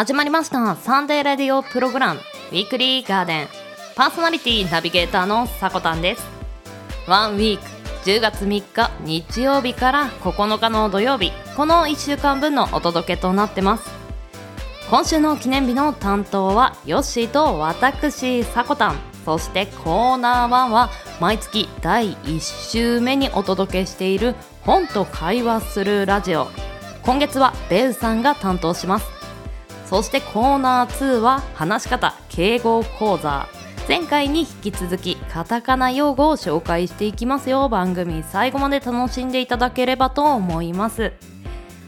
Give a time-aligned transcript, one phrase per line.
[0.00, 0.76] 始まりました。
[0.76, 2.20] サンデーレディオプログラム。
[2.52, 3.48] ウィークリーガーデン。
[3.94, 6.26] パーソナリティナビゲーターのさこたんです。
[7.06, 7.64] ワンウィーク。
[8.06, 11.32] 10月3日日曜日から9日の土曜日。
[11.54, 13.90] この1週間分のお届けとなってます。
[14.88, 20.88] 今週の記念日の担当はヨッシーと私さこたんそしてコーナー1は
[21.20, 26.46] 毎月第1週目にお届けしている本と会話するラジオ。
[27.02, 29.19] 今月はベウさんが担当します。
[29.90, 33.48] そしてコーナー2は話し方敬語講座。
[33.88, 37.68] 前回に引き続きカタカナ用語を紹介していきますよ。
[37.68, 41.12] 番組最後まで楽しんでいただければと思います。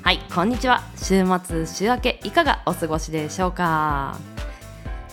[0.02, 0.82] はいこんにちは。
[0.96, 4.31] 週末週明けいかがお過ごしでしょうか？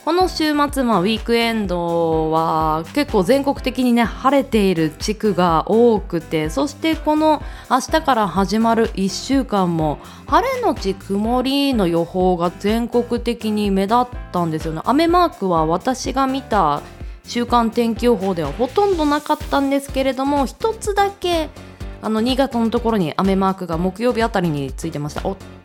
[0.05, 14.81] この週末、まあ、ウィークエンドは結構全国的にね晴れている地区が多くてそしてこの明日から始まる1週間も晴れのち曇りの予報が全国的に目立ったんですよね。
[14.85, 16.81] 雨マークは私が見た
[17.25, 21.49] 週間天気予報ではほとんどなかったんですけれども一つだけ
[22.01, 25.58] あの新潟のところに雨マークが木曜日あたりについてました。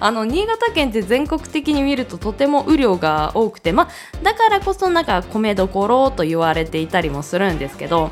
[0.00, 3.88] あの新潟県って全国的に見るととても雨量が多くて、ま、
[4.22, 8.10] だからこそなんか米どころと言われていたりもするんですけど、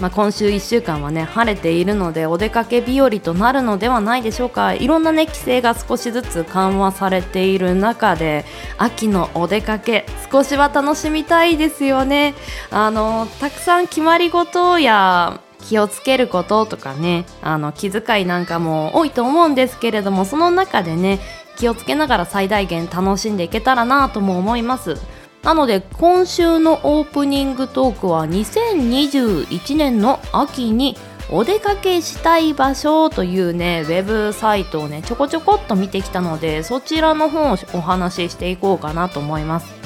[0.00, 4.74] ま、今週1週間はね晴れているのでお出かけ日和となるのではないでしょうか。
[4.74, 8.44] いろんなね規制が少しずつ緩和されている中で
[8.76, 12.34] 秋のお出かけ少しは楽しみたいですよね。
[12.70, 21.20] あのたくさん決まり事や気をつけることとかねあの気遣いなんかも多いと思うんですけれどもその中でね
[21.58, 24.96] 気をつけながら最大限楽しんでいけたらなとも思います。
[25.42, 30.96] なので今週のオープニングトークは2021年の秋に
[31.30, 39.77] お出かけしたい場所というねウェブサイトをねちょこちょこっと見てきたのでそちらの方をお話ししていこうかなと思います。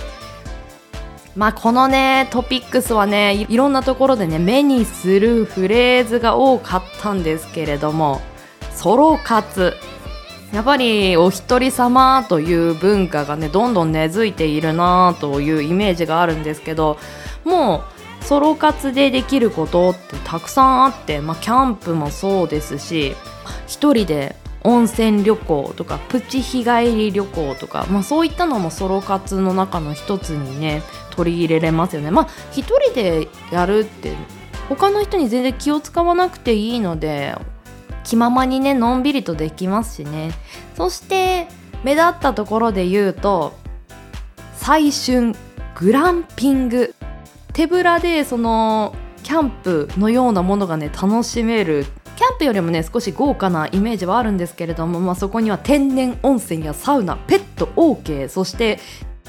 [1.37, 8.21] まあこのねトピックスはねいろんなところでね目にするフレーズが多かったんですけれども
[8.75, 9.75] ソロ活
[10.53, 16.99] やっぱりお一人様という文化がねどんどん根付いているなというイメージがあるんですけど
[17.45, 17.85] も
[18.21, 23.17] うソロ活でできることってたくさんあって、まあ、キャンプもそうですし
[23.67, 30.83] 一人で温泉旅行とかプチ日帰り旅行とか、まあ、そういったのもソロ活の中の一つにね
[31.13, 32.11] 取り入れれますよね。
[32.11, 34.13] まあ一人でやるって
[34.69, 37.37] 他の人に全然気を使わなくていいので
[38.05, 40.33] 気ままにねのんびりとできますしね。
[40.77, 41.47] そして
[41.85, 43.53] 目立ったところで言うと
[44.55, 45.35] 最春
[45.79, 46.95] グランピング。
[47.53, 51.87] 手ぶらでそのキャンプのようなものがね楽しめる。
[52.17, 58.79] キャンプよりもね少し豪華なイメージはあるんですけれども、まあ、そこには天然温泉やサウナペット OK そして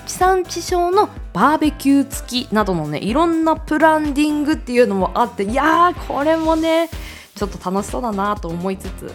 [0.05, 6.89] 地産地消のバーベキュー付きなどのねいろんなプランディングっていうのもあっていやーこれもね
[7.35, 9.11] ちょっと楽しそうだなと思いつつ。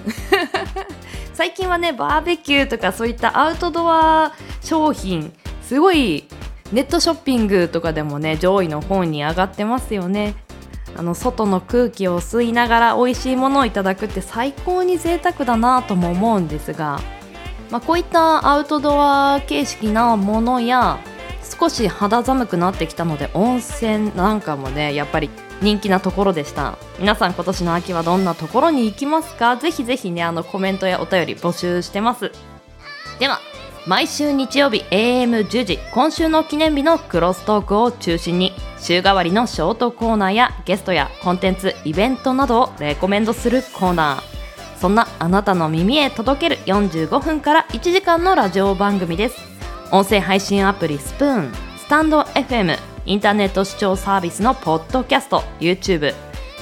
[1.34, 5.32] 最近はねバーベキューとかそういったアウトドア商品
[5.62, 6.24] すごい
[6.72, 10.34] ネットショッピングとかでもね上位の方に上がってますよね。
[10.96, 16.98] あの外の空気を吸いながら美味しいものをいただくって最高に贅沢だなとも思うんですが
[17.70, 20.98] まあ、こういったアウトドア形式なものや
[21.60, 25.30] 少し肌寒くなってきたので温泉なんかもねやっぱり
[25.60, 26.78] 人気なところでした。
[26.98, 29.56] 皆さん今年の秋はどんなところに行きますか？
[29.56, 32.30] ぜひぜひねあのコメントやお便り募集してます。
[33.18, 33.40] では
[33.86, 44.37] 毎週日曜日 AM10 時今週の記念日のクロストークを中心に週替わりのショートコーナーやゲストやコンテンツイベントなどをレコメンドするコーナー。
[44.80, 49.36] そんなあなたの耳へ届ける45分から1時間のラジオ番組です。
[49.90, 56.14] 音声配信アプリスプーンスタンド FM インターネット視聴サービスのポッドキャスト YouTube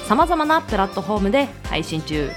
[0.07, 2.31] さまざまなプラットフォームで配信中。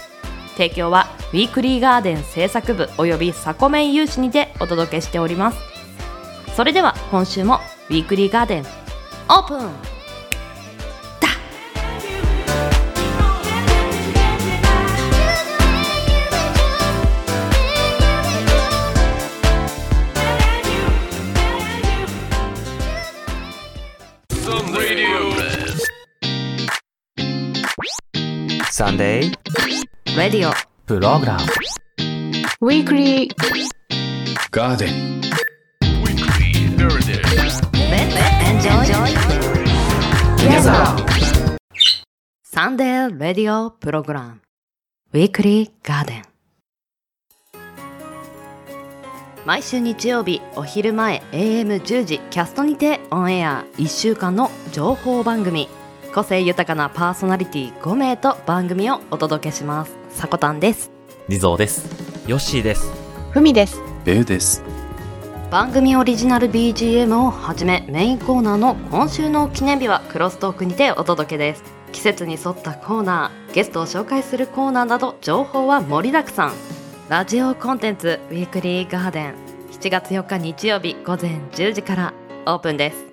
[0.56, 5.58] 提供はウィークリーガーデン制作部およびサコメン有志にてお届けしております。
[6.54, 8.64] それでは今週もウィークリーガーデン
[9.28, 9.99] オープン。
[30.30, 30.52] ディオ
[30.86, 31.40] プログラム
[32.60, 33.34] ウィークリー
[34.52, 35.20] ガーデン
[42.44, 43.72] サンデーレディオ。
[43.72, 44.40] プログラム。
[45.12, 46.22] ウィークリーガーデン
[49.44, 53.64] 毎週日曜日お昼前 AM10 時キャストにてオンエア。
[53.78, 55.68] 1週間の情報番組。
[56.14, 60.90] 個性豊かなパーソナリティ5名と番組をお届けしますさこたんです
[61.28, 61.88] リゾーです。
[62.26, 62.90] ヨッシーです。
[63.30, 63.80] ふみです。
[64.04, 64.64] ベウです。
[65.50, 71.62] 番組オリジナル BGM をはじめメインコーナーの今週の記念日はクロストークにてお届けです
[71.92, 76.52] 季節に沿ったコーナーゲストを紹介するコーナーなど情報は盛りだくさん
[77.08, 79.34] ラジオコンテンツウィークリーガーデン
[79.72, 82.14] 7月4日日曜日午前10時から
[82.46, 83.09] オープンです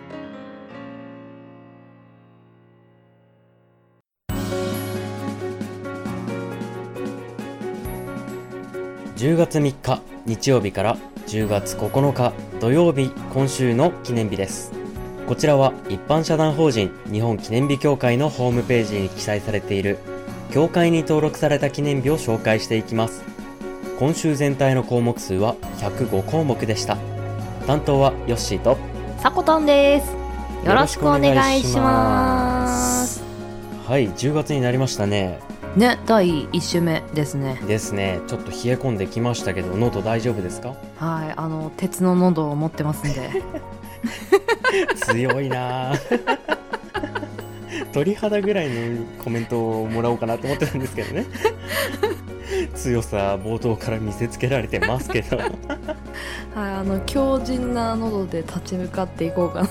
[9.18, 14.72] 10月3日日曜日から10月9日土曜日今週の記念日です。
[15.26, 19.98] こちらは一般社団法人日本記念日協会のホームページに記載されている
[20.52, 23.24] 協会に登録された記念日を紹介していきます。
[23.98, 26.96] 今週全体の項目数は105項目でした。
[27.66, 28.78] 担当はヨッシーと
[29.18, 30.16] さこたんです
[30.64, 33.24] よろしくお願いします
[33.88, 35.40] はい、10月になりましたね。
[35.76, 37.62] ね第1週目ですね。
[37.68, 40.74] ですね、ちょっと冷え込んできましたけど、喉大丈夫ですか？
[40.98, 43.44] はいあの鉄の喉を持ってますんで。
[45.06, 46.30] 強いなぁ。
[47.94, 51.26] 鳥肌ぐらいのコメントをもらおうかなと思ってたんですけどね。
[52.76, 55.38] 強さ冒頭から見せつけられてますけど。
[55.38, 55.50] はい、
[56.56, 59.70] あの強靭な喉で立ち向かっていこうかな。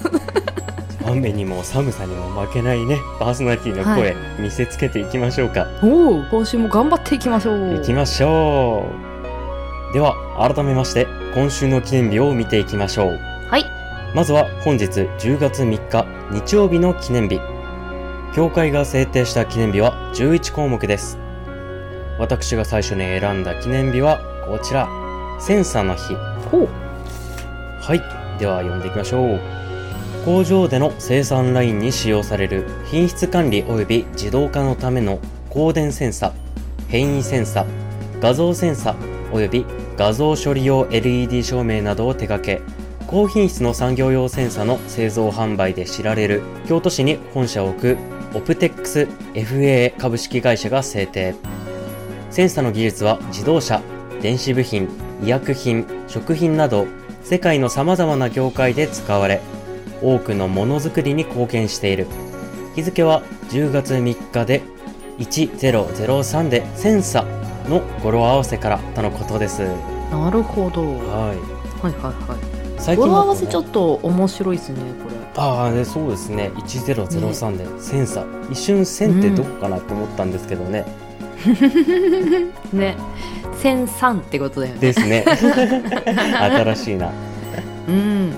[1.10, 7.76] 雨にも寒さにも負けないねパーソナリティの声、はい見せつけていきましょうかおお、今週も頑張っていきましょう。
[7.76, 8.90] いきましょ
[9.90, 13.18] うでは改めまして今週の記念日を見ていきましょう
[13.48, 13.64] はい、
[14.14, 17.40] まずは本日10月3日日曜日の記念日。
[18.34, 21.18] 協会が制定した記念日は11項目です。
[22.18, 24.88] 私が最初に選んだ記念日はこちら。
[25.40, 26.14] センサーの日。
[26.50, 26.68] ほう。
[27.80, 28.38] はい。
[28.38, 29.40] では読んでいきましょう。
[30.26, 35.20] 工場での生産ラインに使用される品質管理及び自動化のための
[35.50, 36.34] 光電センサ、
[36.88, 37.64] 変異センサ、
[38.18, 38.96] 画像センサ
[39.30, 42.60] 及び画像処理用 LED 照明などを手掛け、
[43.06, 47.96] 高品質の産業用センサの製造販売で知られる京都市に本社を置く
[48.34, 51.36] オプテックス FA 株式会社が制定。
[52.32, 53.80] センサの技術は自動車、
[54.20, 54.88] 電子部品、
[55.22, 56.88] 医薬品、食品など
[57.22, 59.40] 世界の様々な業界で使われ、
[60.02, 62.06] 多くのものづくりに貢献している。
[62.74, 64.62] 日付は10月3日で
[65.18, 67.24] 1003でセンサ
[67.68, 69.62] の語呂合わせからとのことです。
[70.10, 70.82] なるほど。
[70.82, 71.36] ははい。
[71.82, 72.80] はいはい。
[72.80, 75.16] 最語呂合わせちょっと面白いですね、これ。
[75.36, 76.50] ああ、ね、そうですね。
[76.54, 78.24] 1003で、センサ。
[78.50, 80.84] 一瞬線ってどこかなと思ったんですけどね。
[82.72, 82.96] ね、
[83.60, 84.80] 千三ってことだよね。
[84.80, 85.24] ですね。
[85.26, 87.10] 新しいな。
[87.88, 88.34] うん。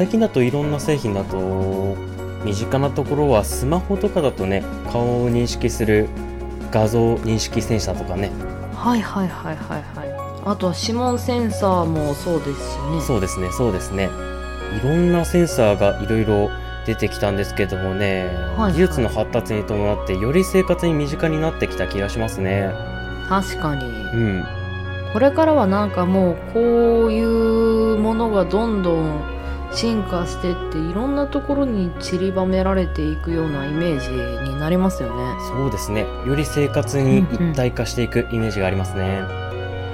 [0.00, 1.94] 最近だといろんな製品だと、
[2.42, 6.08] 身近なところはスマホとかだとね、顔を認識する
[6.70, 8.30] 画像認識センサーとかね。
[8.74, 10.10] はいはいはいはいはい。
[10.46, 13.00] あとは指紋センサーもそうですしね。
[13.02, 14.08] そうですね、そうですね。
[14.80, 16.50] いろんなセンサーがいろいろ
[16.86, 22.70] 出てきたんですけどもね、はい技術の発達に伴ってより生活に身近になってきた気がしますね。
[23.28, 23.84] 確かに。
[23.84, 24.44] うん。
[25.12, 29.39] これからはなんかもうこういうものがどんどん
[29.72, 34.00] 進化してっていろんなところに散りばめられていくようなイメー
[34.44, 35.36] ジになりますよね。
[35.48, 36.06] そうですね。
[36.26, 39.22] より生活に一体化していくイメージがありますね。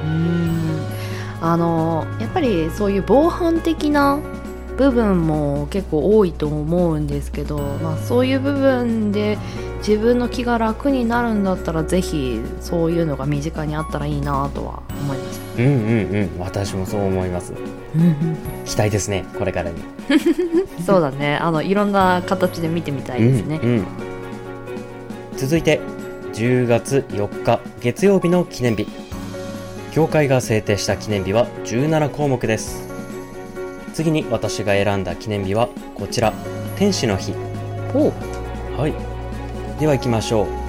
[0.04, 0.46] うーん
[1.40, 4.18] あのやっぱりそういう防犯的な
[4.76, 9.38] 部分も結構多いと思うんですけど、まあ、そういう部分で
[9.78, 15.35] 自分の気が楽になるんだったらぜひそういうのが身近にあったらいいなとは思いました。
[15.58, 15.70] うんうん
[16.14, 16.38] うん。
[16.38, 17.52] 私もそう思います。
[18.64, 19.24] 期待ですね。
[19.38, 19.76] これからに。
[20.84, 23.60] そうだねあのいろんな形で見てみたいですね。
[23.62, 23.86] うんうん
[25.36, 25.80] 続いて
[26.32, 28.88] 10月4日月曜日の記念日
[29.92, 32.88] 協会が制定した記念日は17項目です
[33.92, 36.32] 次に私が選んだ記念日はこちら
[36.76, 37.34] 天使の日
[37.94, 38.12] お
[38.78, 38.94] はい
[39.78, 40.65] では行きましょう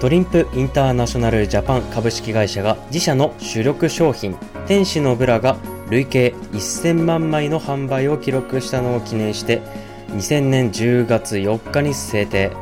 [0.00, 4.36] トリンプインターナショナルジャパン株式会社が自社の主力商品
[4.68, 5.56] 天使のブラが
[5.90, 9.60] 累計1000万枚の販売を記録したのを記念して
[10.10, 12.52] 2000年10月4日に制定。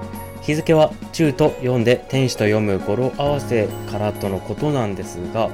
[0.40, 5.50] 日付は中と読んで天使と読む語呂合わせからとのことなんですが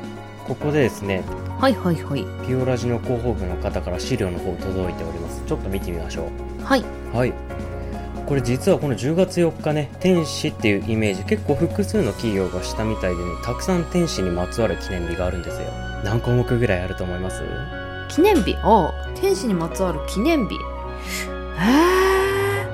[0.46, 1.24] ここでですね
[1.58, 2.26] はいはいはい。
[2.46, 5.42] ピオラジの広報部の方から資料の方届いております。
[5.46, 6.28] ちょっと見てみましょ
[6.60, 6.64] う。
[6.64, 6.84] はい。
[7.12, 7.32] はい。
[8.32, 15.66] これ実はこの10月4日ね、天使っていうイメージ、結構複数の企業がしたみたいでね、たくさん天使にまつわる記念日があるんですよ。
[16.02, 17.42] 何項目ぐらいあると思います？
[18.08, 18.56] 記念日？
[18.62, 20.56] あ天使にまつわる記念日。
[21.58, 22.64] え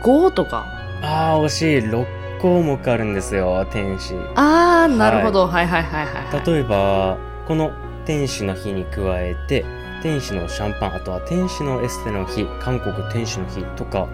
[0.00, 0.66] ー、5とか。
[1.00, 1.78] あー惜しい。
[1.78, 4.14] 6項目あるんですよ天使。
[4.34, 6.44] あーなるほど、はい、はいはいはいはい。
[6.44, 7.70] 例えばこの
[8.04, 9.64] 天使の日に加えて
[10.02, 14.08] 天使のシャンパンあとは天使のエステの日韓国天使の日とか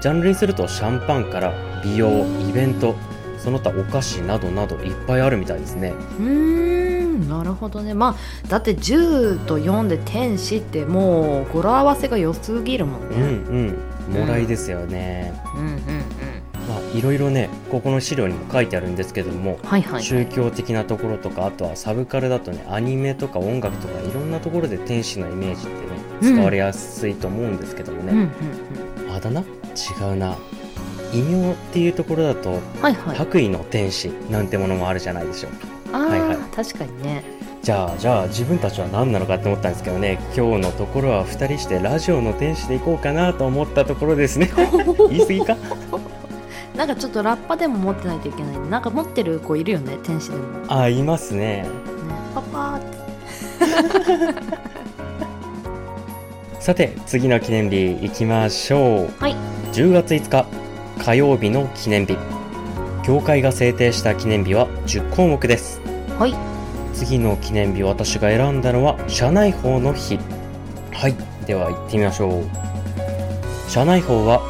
[0.00, 2.94] ジャンルにするとシャンパンから美容イベント
[3.38, 5.94] その他お菓子などなどいっぱいあるみたいですね。
[6.18, 7.94] うーんなるほどね。
[7.94, 13.76] まあだって10と4で天使ってもう語呂合わせが良すぎるもんうんね
[14.10, 14.20] うん。
[14.20, 15.78] もらいですよね、うんうんうん。
[16.68, 20.02] まあいろいろねここの資料にも書いてあるんですけどもはいはい。
[20.02, 25.76] 宗教的なところとかあとはサブカルだとねアニメとか音楽とかいろんなところで天使のイメージってね
[26.22, 26.34] うん。
[26.36, 28.18] 使われやすいと思うんですけどもね、うん
[29.06, 29.14] うん。
[29.14, 29.44] あだ名？
[29.76, 30.36] 違うな。
[31.12, 33.16] 異名っていうところだとうんはいはい。
[33.16, 35.98] 白衣の天使なんてものもあるじゃないでしょうか。
[35.98, 36.36] はいはい。
[36.54, 37.22] 確かにね。
[37.62, 40.18] じゃあじゃあ自分たちは何なのかって思ったんですけどね。
[40.36, 44.50] 今日のところは2人してラジオの天使でいこうかなと思ったところですね。
[45.10, 45.56] 言い過ぎか？
[46.76, 48.58] なんかちょっとラッパでも持ってないといけない。
[48.70, 50.42] なんか持ってる子いるよね天使でも。
[50.42, 51.66] ねあいますね。
[52.34, 52.96] パパーって。
[56.60, 59.10] さて次の記念日いきましょう。
[59.18, 59.36] はい
[59.76, 60.46] 10月5日
[61.04, 62.16] 火曜日の記念日。
[63.04, 65.82] 教会が制定した記念日は10項目です。
[66.18, 66.34] はい。
[66.94, 70.18] 次の記念日私が選んだのは社内法の日。
[70.94, 71.14] はい。
[71.44, 73.70] では行ってみましょう。
[73.70, 74.40] 社内法は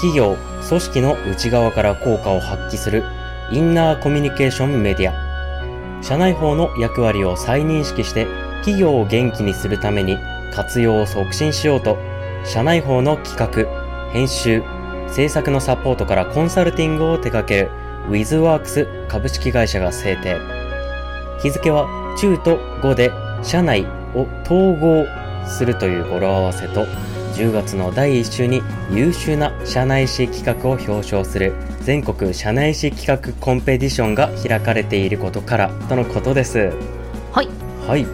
[0.00, 0.36] 企業
[0.68, 3.04] 組織の内側から効果を発揮する
[3.52, 6.02] インナーコミュニケーションメディア。
[6.02, 8.26] 社内法の役割を再認識して
[8.64, 10.18] 企業を元気にするために
[10.52, 11.98] 活用を促進しようと
[12.44, 13.81] 社内法の企画
[14.12, 14.62] 編集
[15.08, 17.70] 制作のサポートからコンサルティングを手掛ける
[18.10, 20.38] WithWorks 株式会社が制定。
[21.40, 21.88] 日付は
[22.18, 23.10] 中と5で
[23.42, 25.06] 社内を統合
[25.46, 26.84] するという語呂合わせと
[27.34, 36.70] 10月の第1週に優秀な社内史企画を表彰する全国社内史企画コンペティションが開かれていることからとのことです。
[37.32, 37.48] はい。
[37.86, 38.06] はい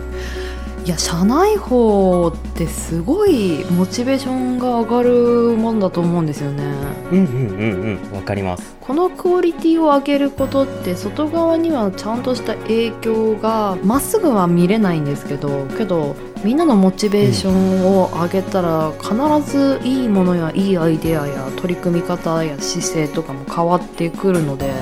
[0.88, 6.64] いや社内法ってすごいモチベーションが上がるもんだと思うんですよね。
[7.12, 8.74] うんうんうんうんわかります。
[8.80, 19.12] このクオリティを上げることって外側にはちゃんとした影響がまっすぐは見れないんですけどけどみんなのモチベーションを上げたら必
[19.52, 24.72] ずいいものやいいアイデアや取り組み方や姿勢とかも変わってくるので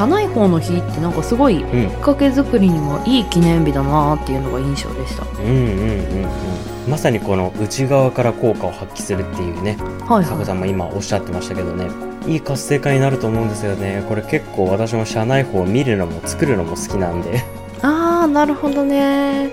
[0.00, 1.90] 社内法の日ってなんかすごいうん。
[1.90, 5.26] きっかけ作りにもいい記念日だなっていうのが印象でした。
[5.26, 6.24] うんうんうん
[6.84, 6.90] うん。
[6.90, 9.76] まさにこの内側から効果を発揮するっていうね。
[10.08, 11.90] はい佐古さんも今おっしゃってましたけどね。
[12.26, 14.02] いい活性化になると思うんですよね。
[14.08, 17.44] これ結構私も社内法を見るのも作るのも好きなんで。
[17.82, 19.50] ああなるほどね。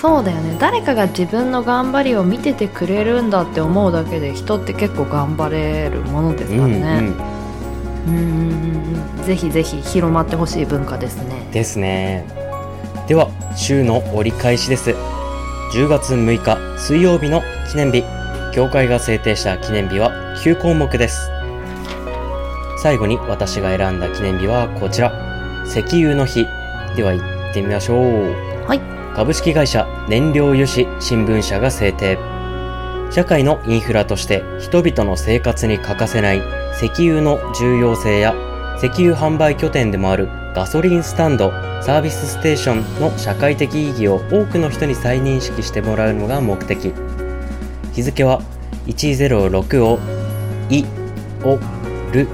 [0.00, 0.56] そうだよね。
[0.58, 7.14] 誰かが自分の頑張りを見ててくれるんだって思うだけで人って結構頑張れるものですからね。
[7.14, 7.31] うんうん
[8.06, 8.16] うん。
[8.16, 8.82] うん
[9.22, 11.48] ぜひぜひ広まってほしい文化ですね。
[11.52, 12.26] ですね。
[13.06, 14.90] では週の折り返しです。
[15.74, 18.04] 10月6日水曜日の記念日。
[18.52, 20.10] 協会が制定した記念日は
[20.44, 21.30] 9項目です。
[22.82, 25.12] 最後に私が選んだ記念日はこちら。
[25.66, 26.46] 石油の日。
[26.96, 28.34] では行ってみましょう。
[28.66, 28.80] はい。
[29.14, 32.18] 株式会社燃料油脂新聞社が制定。
[33.10, 38.34] 社会のインフラとして人々の生活に欠かせない石油の重要性や
[38.78, 41.50] 石油販売拠点でもあるガソリンスタンド
[41.82, 46.92] サービスステーションの社会的意義を多くの人に再認識してもらうのが目的。
[47.92, 48.42] 日付は
[48.86, 49.98] 106を
[50.70, 50.84] 「い」
[51.44, 51.58] 「お」
[52.12, 52.26] 「る」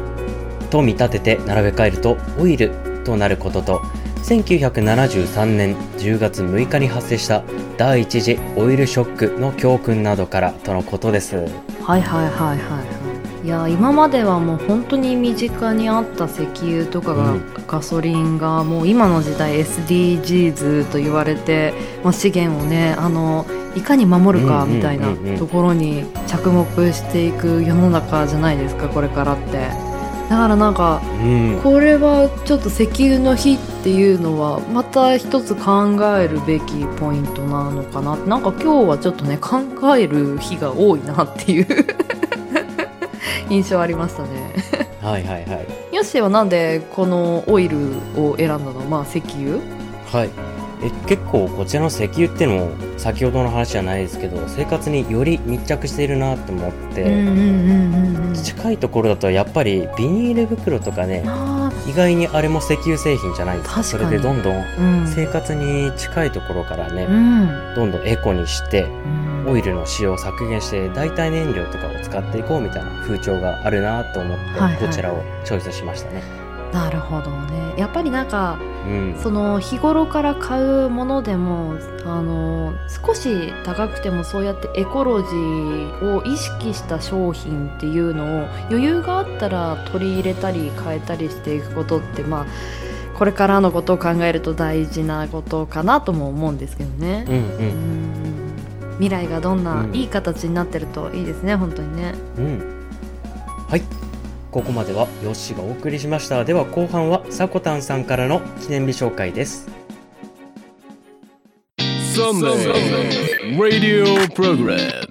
[0.70, 2.70] と見立てて並べ替えるとオイル
[3.04, 3.80] となることと
[4.22, 7.42] 1973年10月6日に発生した
[7.76, 11.36] 第一次オイルショックの教訓などからとのことです。
[11.36, 12.97] はいはいはいはい。
[13.42, 17.54] いいや今まではもう本当に身近にあった石油とかが、うん。
[17.66, 29.68] ガソリンがもう今の時代 SDGs と言われて、まあ、資源をねあのいかに守るかみたいなところに着目していく世の中じゃないですかこれからって。
[30.30, 31.60] だからなんかうん。
[31.62, 38.16] これはちょっと石油の日っていうのはまた一つ考えるべきポイントなのかな。
[38.16, 39.60] なんか今日はちょっとね考
[39.96, 41.66] える日が多いなっていう
[43.50, 44.28] 印象ありましたね。
[45.00, 45.66] はいはいはい。
[45.94, 47.78] ヨッシーはなんでこのオイル
[48.16, 48.72] を選んだの？
[48.82, 49.60] まあ石油？
[50.06, 50.30] はい。
[50.80, 63.82] え結構こちらの石油ってのも先ほどの話じゃないですけど生活により密着しているなと思って、うんうんうんうんうん近いところだとやっぱりビニール袋とかねあ意外にあれも石油製品じゃないですか。
[63.82, 64.64] それでどんどん。
[65.08, 67.74] 生活に近いところからね、うん。
[67.74, 74.86] どんどんエコにしてうんオイルの使用を削減して代替燃料とかを使っていこうみたいな風潮があるなと思って、はいはい。
[74.86, 76.22] こちらをチョイスしましたね。
[76.72, 77.74] なるほどね。
[77.76, 81.74] やっぱりなんかうん、その日頃から買うものでも
[82.06, 92.46] あの少し高くてもそうやってエコロジーを意識した商品っていうのを余裕があったら取り入れたり変えたりしていくことってまあ
[93.18, 97.26] これからのことを考えると大事なことかなとも思うんですけどね。
[97.28, 97.30] う。
[97.30, 98.47] んううんん
[98.98, 102.14] 未来がどんなうんいい形になってるといいですね、本当にね。
[102.38, 102.78] うん
[103.68, 103.82] はい
[104.50, 109.68] ここまではヨッシーがお送りしましたでは後半はさこたんさんからの記念日紹介です
[111.76, 112.72] Sunday
[113.56, 115.06] Radio Program.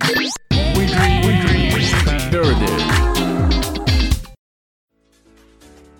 [0.76, 1.22] Weekly
[2.32, 2.97] Garden.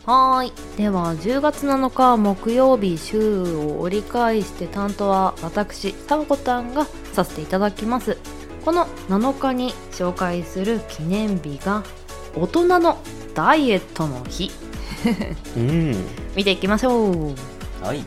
[0.08, 0.78] はーい。
[0.78, 8.18] では10月7日木曜日週を折り返して担当は私さこたんがさせていただきます。
[8.64, 11.84] この7日に紹介する記念日が
[12.38, 13.00] 大人の
[13.36, 14.50] ダイエットの日。
[15.58, 15.96] うん。
[16.38, 17.36] 見ていきましょう。
[17.86, 18.06] はい。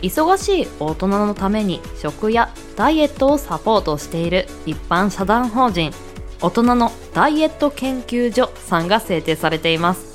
[0.00, 5.92] 忙しい大人のために食やダイエットをサポートしている一般社団法人
[6.40, 10.11] 大人のダイエット研究所さんが制定されています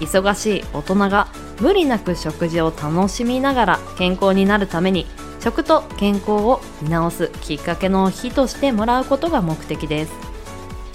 [0.00, 1.28] 忙しい大人が
[1.60, 5.06] 無理なく食事を楽しみながら健康になるために
[5.40, 10.12] 食と健康を見直すきっかけの日としてもらうことが目的です。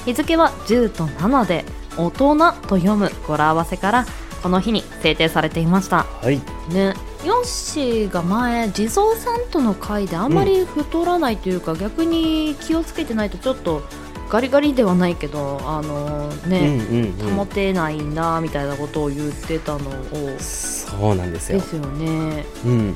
[0.05, 1.65] 日付は10と7で
[1.97, 4.05] 大人と読む語呂合わせから
[4.43, 6.03] この日に制定されていました。
[6.03, 6.39] はい。
[6.69, 6.93] ね
[7.25, 13.81] ヨッシーが前地蔵さんとの会であんまり太らないというか、逆に気をつけてないとちょっと
[14.29, 17.35] ガリガリではないけどあのうんね、うんうん。
[17.35, 20.39] 保てないなみたいなことを言ってたのを。
[20.39, 21.59] そうなんですよ。
[21.59, 22.45] ですよね。
[22.65, 22.95] うん。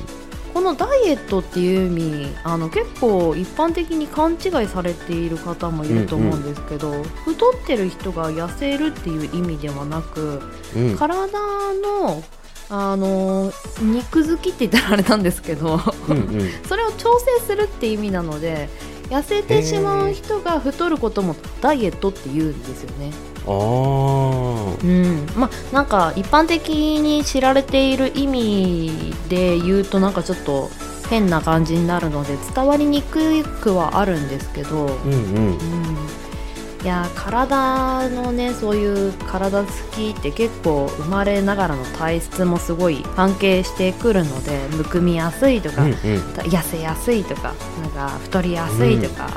[0.52, 10.40] このダイエットっていう意味あの結構一般的に勘違いされている方もいると思うんですけど、太ってる人が痩せるっていう意味ではなく
[10.76, 10.96] うん。
[10.96, 12.22] 体の
[12.72, 16.50] あの肉付きって言ったらあれなんですけどうんうん。
[16.66, 18.68] それを調整するって意味なので
[19.10, 23.12] 痩せてしまう人が太ることもダイエットって言うんですよね。
[23.44, 24.60] あー。
[24.82, 26.70] うん、まあなんか一般的
[27.00, 30.70] に知られている意味で言うとなんかちょっと
[31.10, 35.46] 変な感じになるので伝わりにくくはあるんですけど、うんうん。
[35.48, 35.58] うん、
[36.82, 45.96] いや体のねそういう体つきって結構生まれながらの体質もすごい関係してくるのでむくみやすいとか、うんうん。
[45.96, 49.28] 痩せやすいとかなんか太りやすいとか、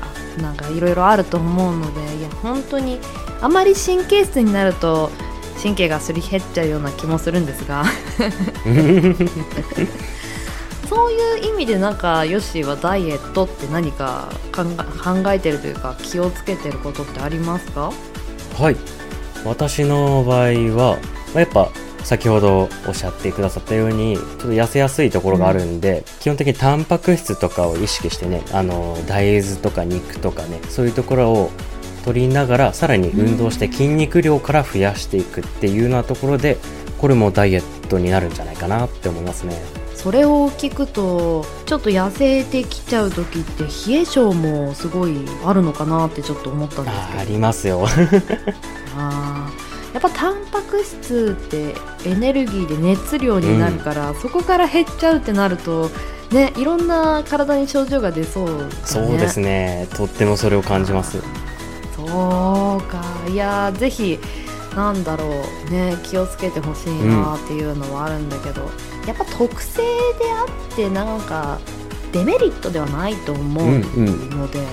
[0.41, 2.99] なんかいろいろあると思うのでいや本当に
[3.41, 5.11] あまり神経質になると
[5.61, 7.83] 神経がすり減っちゃうような気もするんですが
[10.87, 14.63] そういう意味でなんかヨッシーはダイエットって何か考
[15.31, 17.91] えてるというか気をつけてることってありますか？
[18.57, 18.75] はい。
[19.45, 20.97] 私の場合は
[21.33, 21.69] まあやっぱ
[22.03, 31.49] 先ほどおっしゃってくださったようにちょっと痩せやすいところがあるんで、基本的にタンパク質とかを意識してねあの大豆とか肉とかねそういうところを
[32.03, 36.57] 取りながらさらに運動して筋肉量から増やしていくっていうようなところで
[36.97, 39.57] これもダイエットになるんじゃないかなって思いますね
[40.03, 47.19] それを聞くとちょっと痩せてきちゃう時って冷え性もすごいあるのかなってちょっと思ったんですけど。
[47.21, 47.87] ありますよ。
[48.97, 49.63] あー
[49.93, 55.89] やっぱタンパク質ってエネルギーで熱量になるから、そこから減っちゃうってなると
[56.31, 58.71] ねいろんな体に症状が出そうだね。
[58.83, 59.87] そうですね。
[59.95, 61.21] とってもそれを感じます。
[61.95, 63.03] そうか。
[63.29, 64.19] いやーぜひ
[64.75, 65.71] なんだろう。
[65.71, 68.69] ね気をつけてほしいなっていうのはあるんだけど、
[69.07, 69.85] やっぱ特性で
[70.31, 71.59] あってなんか
[72.11, 74.65] デメリットではないと思うのでね、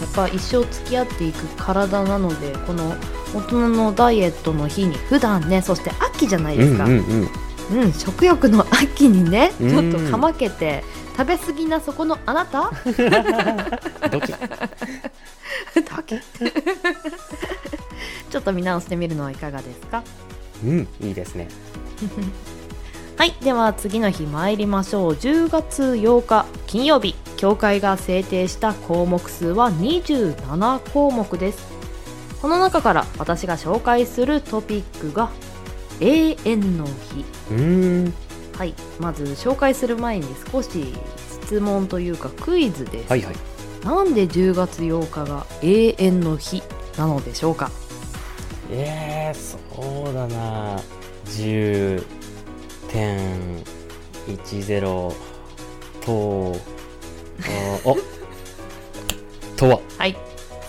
[0.00, 2.94] やっぱ一生付き合っていく体なのでこの
[3.34, 7.06] 大人のダイエットの日に普段ねそして秋じゃないですか、うんうん
[7.70, 7.82] うん。
[7.84, 9.70] うん、食欲の秋にねうん。
[9.70, 10.84] ちょっとかまけて
[11.16, 12.70] 食べ過ぎなそこのあなた？
[14.10, 14.20] ど
[18.30, 20.02] ちょっと見直してみるのはいかがですか？
[20.64, 21.48] うんいいですね
[23.16, 25.12] はいでは次の日参りましょう。
[25.12, 27.14] 10月8日金曜日。
[27.36, 31.72] 協会が制定した項目数は27項目です。
[32.40, 35.30] この中から私が紹介するトピックが
[36.00, 37.24] 永遠の日。
[38.56, 40.94] はいまず紹介する前に少し
[41.44, 43.34] 質問というかクイズです、はいはい。
[43.84, 46.62] なんで10月8日が永遠の日
[46.96, 47.70] なのでしょうか？
[48.70, 49.38] えー、
[49.74, 50.80] そうだな。
[51.26, 52.21] 10
[52.92, 55.12] 0.10
[56.04, 56.56] とお
[57.84, 57.96] お。
[59.56, 59.80] とは。
[59.98, 60.16] はい。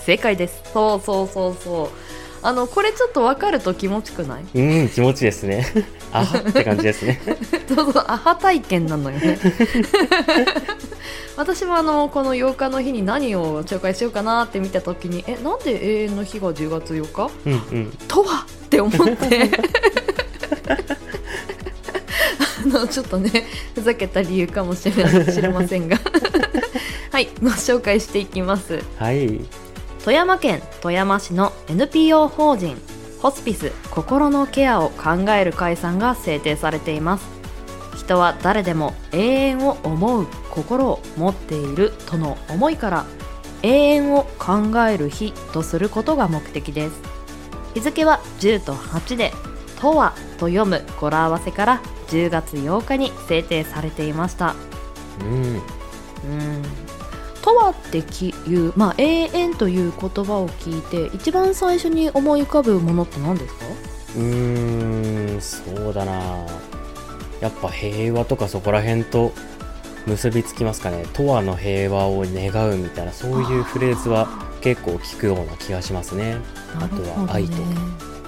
[0.05, 0.61] 正解です。
[0.73, 1.89] そうそうそうそう。
[2.45, 4.43] あのこれちょっと分かると気持ちくない？
[4.53, 5.65] うん気持ちいいですね。
[6.11, 7.19] あはって感じですね。
[7.73, 9.17] そうそうアハ体験なのよ。
[9.19, 9.39] ね
[11.35, 17.31] 私もあのこの8日の日に何を紹介しようかなって見た時にえなんで永遠の日が10月8日？
[17.45, 17.91] うんうん。
[18.07, 19.49] とはって思って。
[20.19, 20.22] あ
[22.65, 23.45] のちょっとね
[23.75, 24.91] ふざけた理由かもしれ
[25.31, 25.97] 知れませんが。
[27.11, 28.83] はいご紹介していきます。
[28.97, 29.41] はい。
[30.03, 32.77] 富山県富山市の NPO 法人
[33.21, 37.25] ホスピス心のケアを考える会さんが制定されています。
[37.95, 43.05] 人は誰でも永遠を思う心を持っているとの思いから
[43.61, 46.95] 永遠を考える日とすることが目的です。
[47.73, 49.31] 日付は10と8で
[49.83, 54.55] 「とは」と読む語呂合わせから10月8日に制定されていました。
[55.21, 55.27] うん。
[55.27, 55.61] うん
[57.41, 63.65] とはってきいう、まあ、永遠という言葉を聞いて一番最初に思い浮かぶものって何ですか？
[64.15, 65.41] うーん。
[65.41, 66.13] そうだな。
[67.41, 69.33] やっぱ平和とかそこら辺と
[70.07, 74.29] 結びつきますかね永遠の平和を願うみたいなそういうフレーズは
[74.61, 76.37] 結構聞くような気がしますね。
[76.79, 77.57] あとは愛とか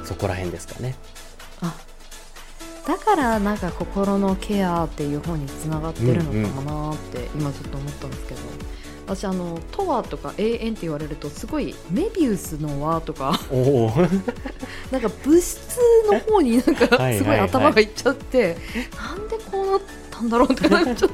[0.03, 0.95] そこら辺ですかね。
[1.13, 1.14] あ
[2.87, 8.41] だからなんか心のケアっていう方につながってるのかもなって今ちょっと思ったんですけど、
[9.07, 13.39] 私あの「とは」とか「永遠」って言われるとすごいメビウスの輪とか。
[14.91, 15.79] なんか物質
[16.11, 18.55] の方になんかはいはいすごい頭がいっちゃって
[18.95, 21.09] なんでこうなったんだろうってなっちゃっ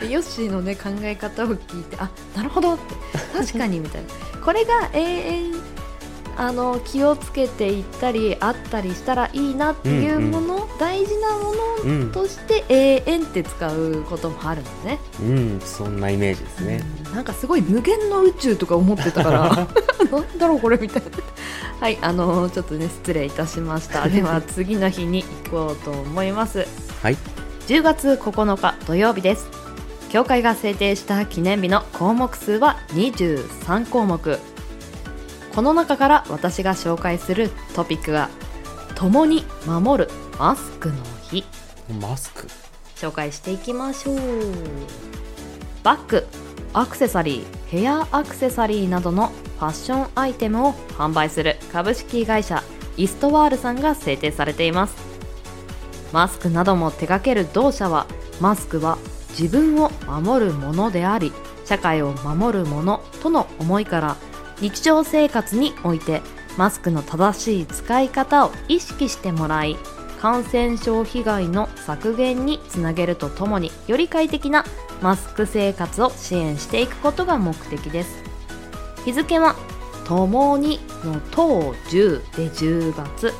[0.00, 2.94] たヨッシーのね考え方を聞いてあなるほどって。
[3.36, 4.08] 確かにみたいな。
[4.44, 5.52] これが永遠
[6.36, 16.82] あの気をつけていったりあったりしたらいいなっていうもの、大事なものうん、として永遠って使うこともあるんですね、うん、そんなイメージですね。
[17.08, 17.14] うん。
[17.14, 19.68] なんかすごい無限の宇宙とか思ってたから
[20.10, 21.10] なんだろうこれみたいな。
[21.80, 24.08] はいあのちょっとね失礼いたしました。
[24.08, 26.66] では次の日に行こうと思います。
[27.02, 27.16] はい。
[27.66, 29.46] 10月9日土曜日です。
[30.10, 34.38] 協会が制定した記念日の項目数は23項目
[35.54, 38.28] この中から私が紹介するトピックは
[38.96, 40.96] 共に守るマスクの
[41.30, 41.44] 日。
[42.00, 42.48] マスク？
[42.96, 44.18] 紹介していきましょう。
[45.84, 46.26] バッグ
[46.72, 52.64] アクセサリーヘアアクセサリーなどのファッションアイテムを販売する株式会社
[52.96, 54.96] イストワールさんが制定されています。
[56.12, 58.06] マスクなども手掛ける同社は
[58.40, 58.98] マスクは
[59.38, 61.32] 自分を守るものであり
[61.64, 64.16] 社会を守るものとの思いから
[64.60, 66.22] 日常生活において
[66.56, 69.76] マスクの正しい使い方を意識してもらい
[70.20, 74.64] 感染症被害の削減につなげるとともにより快適な
[75.02, 78.22] マスク生活を支援していくことが目的です。
[79.04, 79.54] 日付は
[80.06, 83.34] 「ともに」の「と」を10で10月。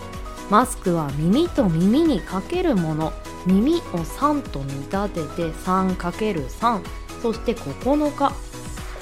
[0.50, 3.14] マスクは耳と耳にかけるもの。
[3.46, 6.80] 耳を3と見立てて 3×3
[7.22, 8.32] そして9日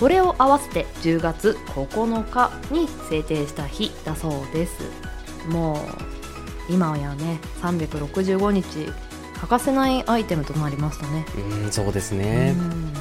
[0.02, 4.82] これを合わせて10月9日に制定した日だそうです。
[5.48, 5.74] も
[6.68, 8.90] う今やね365日
[9.40, 11.24] 欠かせないアイテムとなりましたね。
[11.62, 12.56] うんそうですね。
[12.58, 12.92] うん。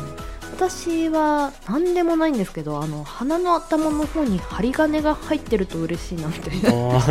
[0.53, 6.69] 私は何でもないんですけどあの鼻の頭の方に針金が入ってると嬉しいなみたいな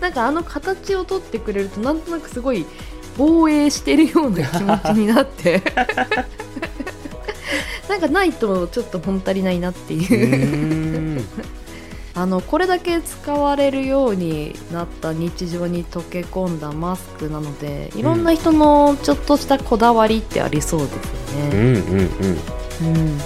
[0.00, 2.66] なんかあの形を取ってくれるとなんとなくすごい
[3.16, 5.62] 防衛してるような気持ちになって
[7.88, 9.96] なんかないとちょっと物足りないなってう。
[9.98, 11.22] いう
[12.14, 21.00] あのこれだけ使われるようになった日常に溶け込んだマスクなのでいろんな人のちょっとしたこだわりってありそうですよ
[21.52, 21.96] うんね、うん
[22.82, 22.96] うん。
[22.96, 23.20] うん。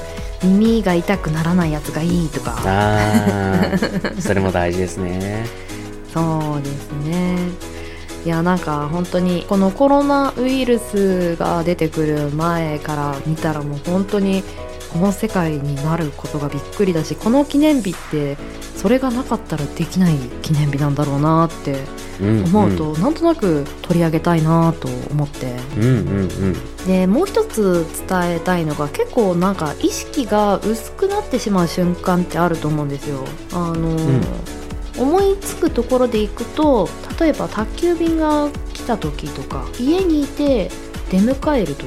[0.44, 2.56] 耳が痛くならないやつがいいとか。
[2.66, 5.46] ああそれも大事ですね。
[6.12, 6.20] そ
[6.60, 7.73] うですね
[8.24, 14.42] いやなんか本当にこのコロナウイルスが出てくる前から見たらもう本当に
[14.92, 18.36] この世界になることがびっくりだしこの記念日って
[18.76, 21.82] それがなかったらできない記念日なんだろうなって
[22.20, 25.56] うん思うと、なんとなく取り上げたいなと思って。
[25.76, 25.88] うんうん。
[25.88, 33.24] うんでもう一つ伝えたいのが結構なんか意識が薄くなってしまう瞬間ってあると思うんですよ。
[33.54, 33.96] あの
[34.98, 40.70] 思いつくところでいくと例えば宅急便が来た時とか家にいて
[41.10, 41.86] 出迎える時、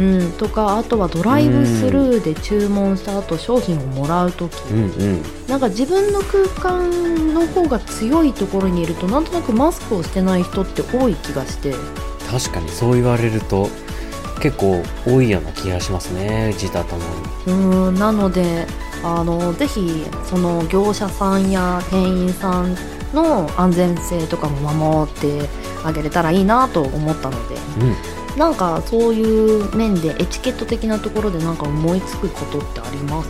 [0.00, 5.22] うん、とかあとはドライブスルーで注文した後商品をもらう時、うんうん。
[5.48, 11.74] なんか自分の空間の方が強いところにいるとなんとなくマスクをしてない人って多い気がして。
[12.30, 13.68] 確かにそう言われると
[14.40, 17.02] 結構多いような気がしますね自他とも
[17.46, 17.52] に。
[17.52, 18.66] うんなので
[19.04, 22.76] あのぜひその業者さんや店員さん
[23.12, 25.48] の安全性とかも守って
[25.84, 27.84] あげれたらいいなと思ったのでう
[28.36, 28.38] ん。
[28.38, 33.28] なんかそういう面でエチケット的なところでなんか思いつくことってあります？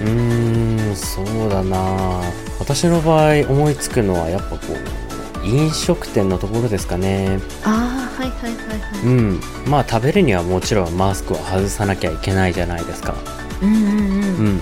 [0.00, 2.20] うーんそうだな。
[2.58, 4.58] 私の場合思いつくのはやっぱこ
[5.44, 7.38] う飲食店のところですかね。
[7.62, 9.40] ああはいはいはいはうん。
[9.68, 13.14] まあ食べるにはもちろんマスクを外さなきゃいけないじゃないですか。
[13.62, 13.88] いうんうんうん。
[13.88, 14.60] うん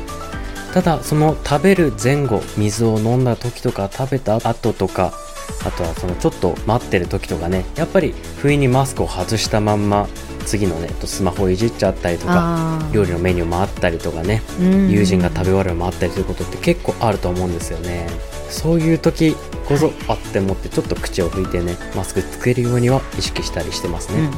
[0.73, 5.13] ただその食べる前後水を飲んだ時とか食べた後とか
[5.67, 10.09] あとはそのちょっと待ってる時とかねやっぱり不意にマスクを外したまんま
[10.47, 14.91] 次のねスマホいじっちゃったりとか料理のメニューもあったりとかねうん。
[14.91, 18.09] 友人が食べ終わるのもあったりすることって結構あると思うんですよね。
[18.49, 19.35] そういう時
[19.67, 24.31] こそあって思ってちょっと口を拭いてねマスクつけるようには意識したりしてますね、うん、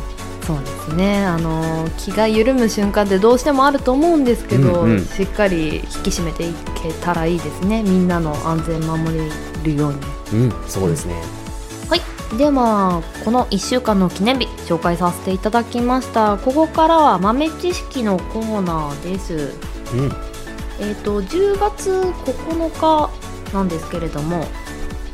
[0.47, 1.25] そうですね。
[1.25, 5.05] あの気が緩む瞬間ってどうしてもあると思うんですけど、うんうん。
[5.05, 6.53] しっかり引き締めてい
[6.83, 7.83] けたらいいですね。
[7.83, 9.31] みんなの安全守れ
[9.63, 9.99] るように。
[10.33, 11.15] うんそうですね。
[11.89, 12.37] はい。
[12.37, 16.37] ではこの1週間の記念日紹介させていただきました。
[16.37, 19.55] ここからは豆知識のコーナーです。
[19.95, 20.13] うん。
[20.81, 23.11] えっ、と10月9日
[23.55, 24.45] なんですけれども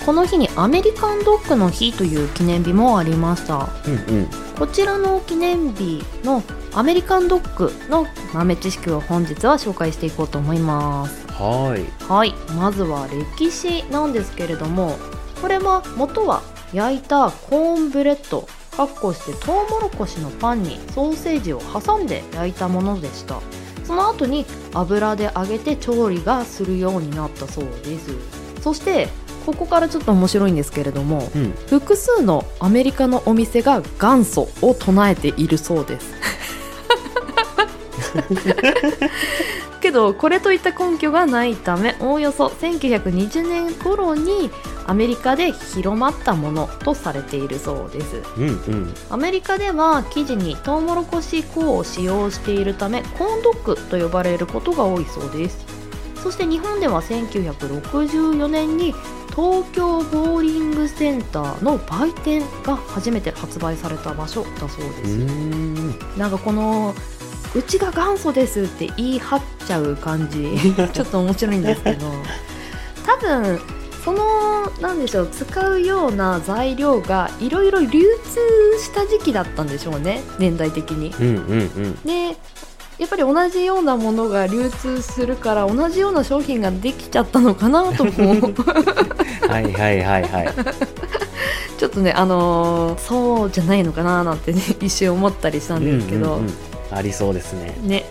[0.05, 3.69] この日にアメリカンドッグの日という記念日もありました。
[3.87, 4.29] うんうん。
[4.59, 11.27] こちらの記念日のアメリカンドッグの豆知識を本日は紹介していこうと思います。
[11.29, 12.09] はーい。
[12.09, 12.35] はい。
[12.57, 14.97] まずは歴史なんですけれども
[15.41, 23.41] これは元は焼いたコーンブレッドかっこしてトウモロコシのパンにソーセージを挟んで焼いたものでした。
[23.85, 28.11] その後に油で揚げて調理がするようになったそうです。
[28.63, 29.09] そして
[29.47, 31.53] ここからちょっと面白いんですけれどもうん。
[31.69, 36.15] 複数のアメリカのお店が元祖を唱えているそうです。
[39.81, 44.51] けどこれといった根拠がないためおおよそ1920年頃に
[44.87, 48.23] アメリカで広まったものとされているそうです。
[48.37, 48.95] うんうん。
[49.09, 55.65] アメリカでは生地にトウモロコシ粉を使用しているためコーンドッグと呼ばれることが多いそうです。
[56.23, 58.95] そして日本では1964年に
[59.41, 66.19] 東京ボーリングセンターの売店が初めて発売された場所だそうです、うーん。
[66.19, 66.95] なんかこの
[67.55, 70.47] うちが元祖ですって言い張っちゃう感じ。
[70.93, 72.07] ちょっと面白いんですけど。
[73.07, 73.59] 多分
[74.05, 80.23] そのなんでしょう使うような材料がいろいろ流通した時期だったんでしょうね。
[80.39, 81.15] 年代的に。
[81.19, 81.95] うんうんうん。
[82.05, 82.37] で
[83.01, 88.13] やっぱり同じようなものが流通するから同じような商品ができちゃったのかなとも
[89.49, 90.55] はいはいはいはい。
[91.79, 96.53] ちょっとねあのーそうじゃないのかななんて、ね、一瞬思ったりしたんですけど、うんうんうん。
[96.91, 97.75] ありそうですね。
[97.83, 98.05] ね。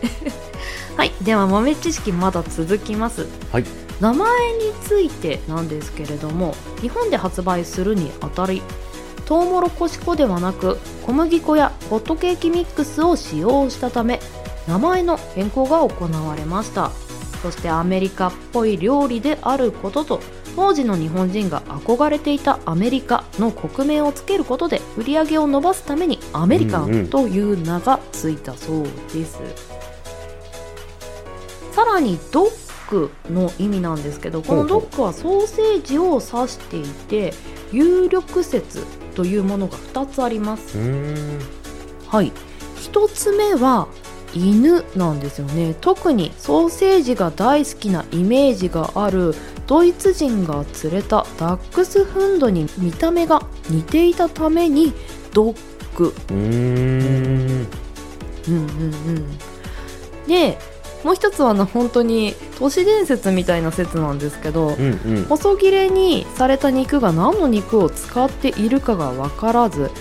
[0.97, 3.27] はいでは豆知識まだ続きます。
[3.51, 3.65] はい。
[4.01, 8.63] 名前についてなんですけれども日本で発売するにあたり
[9.25, 14.19] トウモロコシ粉ではなく小麦粉やホットケーキミックスを使用したため
[14.69, 16.91] 名前の変更が行われました。
[17.41, 20.21] そしてアメリカっぽい料理であることと
[20.55, 29.39] 当時の日本人が憧れていたアメリカの国名をつけることで売り上げを伸ばすためにアメリカうんうんンという名がついたそうです、
[31.71, 37.33] さらにドッグの意味なんですけどこのドッグはソーセージを指していて
[37.71, 38.83] 有力説
[39.15, 40.77] というものが2つあります。
[42.07, 42.33] はい。
[42.91, 43.87] 1つ目は
[44.33, 45.75] 犬なんですよね。
[45.79, 49.33] 特にソーセージが大好きなイメージがある
[49.67, 54.93] ドイツ人が連れたダックスフンドに見た目が似ていたために
[55.33, 55.55] ドッ
[55.95, 56.13] グ。
[56.29, 57.67] うーん。
[58.47, 59.37] うんうんうん。
[60.27, 60.57] で
[61.03, 65.25] もう一つはな本当に都市伝説みたいな説なんですけどうんうん。
[65.25, 69.91] 細切れにされた肉が何の肉を使っているかが分からず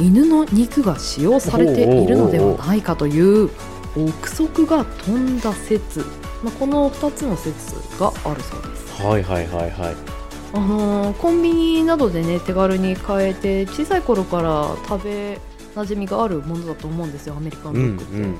[0.00, 3.50] 犬の肉が使用されているのではないかという
[3.96, 6.00] 憶測が飛んだ説、
[6.42, 9.96] まあ、この2つの説があるそうです、はいはいはいはい。
[10.52, 15.38] あのーコンビニなどでね手軽に買えて小さい頃から食べ
[15.74, 18.24] 馴染みがあるものだと思うんですよアメリカンうんドッグって、うん。
[18.24, 18.38] うん。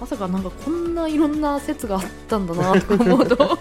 [0.00, 3.58] まさかなんかこんないろんな説があったんだなとか思うと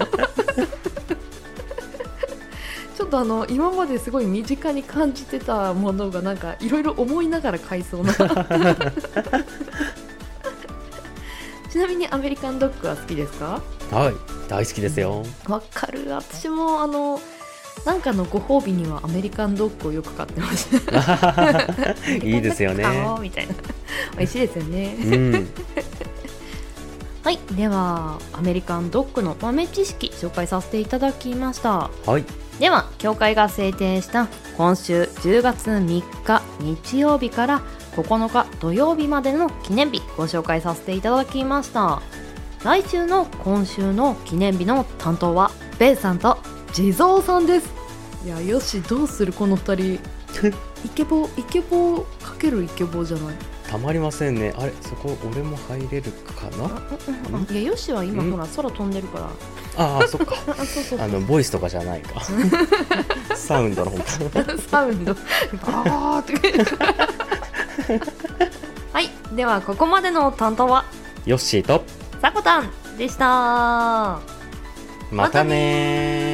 [3.00, 8.12] ちょっとあの今まですごい身近に感じてたものがなんかいろいろ思いながら買いそうな。
[11.72, 13.62] ちなみにアメリカンドッグは好きですか？
[13.92, 14.14] はい
[14.50, 15.24] 大好きですよ。
[15.48, 16.10] わかる。
[16.10, 17.22] 私もあの
[17.86, 22.84] なんかのご褒美にはアメリカンドッグをよく買ってました いいですよね。
[23.22, 23.54] みたいな
[24.18, 24.98] 美味しいですよね。
[25.06, 25.48] うん。
[27.24, 31.90] はいではアメリカンドッグの豆知識紹介させていただきました。
[32.06, 32.26] はい
[32.60, 37.62] では協会が制定した今週10月3日日曜日から
[37.94, 42.02] 9日土曜日までの記念日ご紹介させていただきました。
[42.64, 46.38] 来週の今週の記念日の担当はベイさんと
[46.74, 47.74] 地蔵さんです。
[48.26, 50.00] いやよしどうするこの二人。
[50.86, 53.36] イケボイケボかけるイケボじゃない
[53.70, 54.52] たまりませんね。
[54.58, 57.46] あれそこ俺も入れるかな？
[57.52, 58.32] いやよしは今うん？
[58.32, 59.30] ほら空飛んでるから。
[59.78, 60.36] ああそっか。
[61.00, 62.20] あのボイスとかじゃないか。
[63.38, 63.98] サウンドの方。
[64.00, 64.04] か
[64.70, 65.14] サウンド。
[65.14, 66.34] バーって。
[68.92, 69.10] はい。
[69.36, 70.86] ではここまでの担当は？
[71.28, 71.84] ヨッシーと。
[72.20, 74.20] さこたんでした。
[75.12, 76.29] またね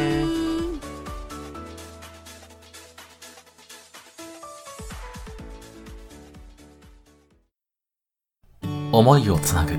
[8.97, 9.73] 思いをつなぐ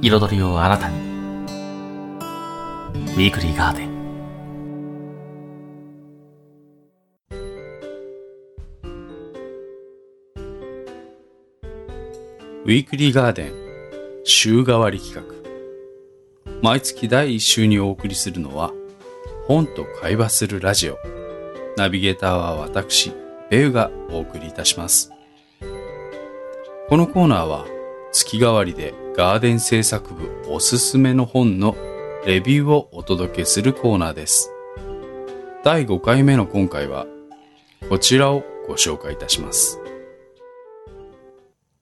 [0.00, 0.96] 彩りをあなたに
[2.94, 3.88] ウィークリーガーデン
[12.64, 13.52] ウィークリーガーデン
[14.22, 15.24] 週替わり企画。
[16.62, 18.72] 毎月第1週にお送りするのは、
[19.46, 20.98] 本と会話するラジオ。
[21.76, 23.12] ナビゲーターは私、
[23.50, 25.17] ベウがお送りいたします。
[26.88, 27.66] このコーナーは、
[28.12, 31.76] 月替わりでガーデン制作部おすすめの本の
[32.24, 34.50] レビューをお届けするコーナーです。
[35.62, 37.06] 第5回目の今回は、
[37.90, 39.78] こちらをご紹介いたします。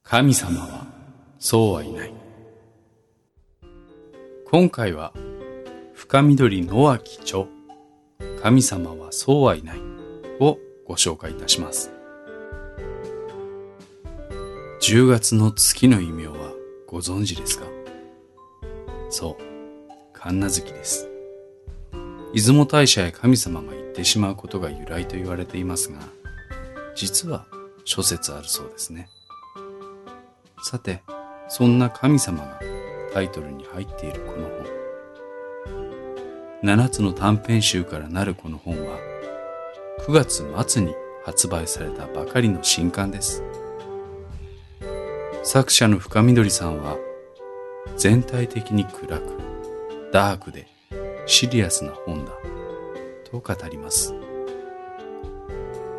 [0.03, 0.89] 神様は
[1.39, 2.13] そうはいない。
[4.51, 5.13] 今回は
[5.95, 7.45] 深緑野脇著
[8.43, 9.81] 神様はそうはいない
[10.41, 11.96] をご紹介いたします。
[14.89, 16.53] 10月の月の異名は
[16.87, 17.67] ご存知ですか？
[19.11, 19.37] そう、
[20.13, 21.09] 神無月です。
[22.33, 25.99] 出雲大社へ神様が行ってしまうことが由来と言われていますが、
[26.95, 27.49] 実は
[27.85, 29.09] 諸説あるそうですね。
[30.63, 31.03] さて、
[31.49, 32.61] そんな神様が
[33.13, 34.49] タイトルに入っているこの
[36.63, 36.77] 本。
[36.77, 39.01] 7つの短編集からなるこの本は、
[40.07, 40.95] 9月末に
[41.25, 43.43] 発売されたばかりの新刊です。
[45.49, 46.99] 作者の深緑さんは、
[47.97, 49.39] 全体的に暗く、
[50.13, 50.67] ダークで
[51.25, 52.33] シリアスな本だ、
[53.31, 54.13] と語ります。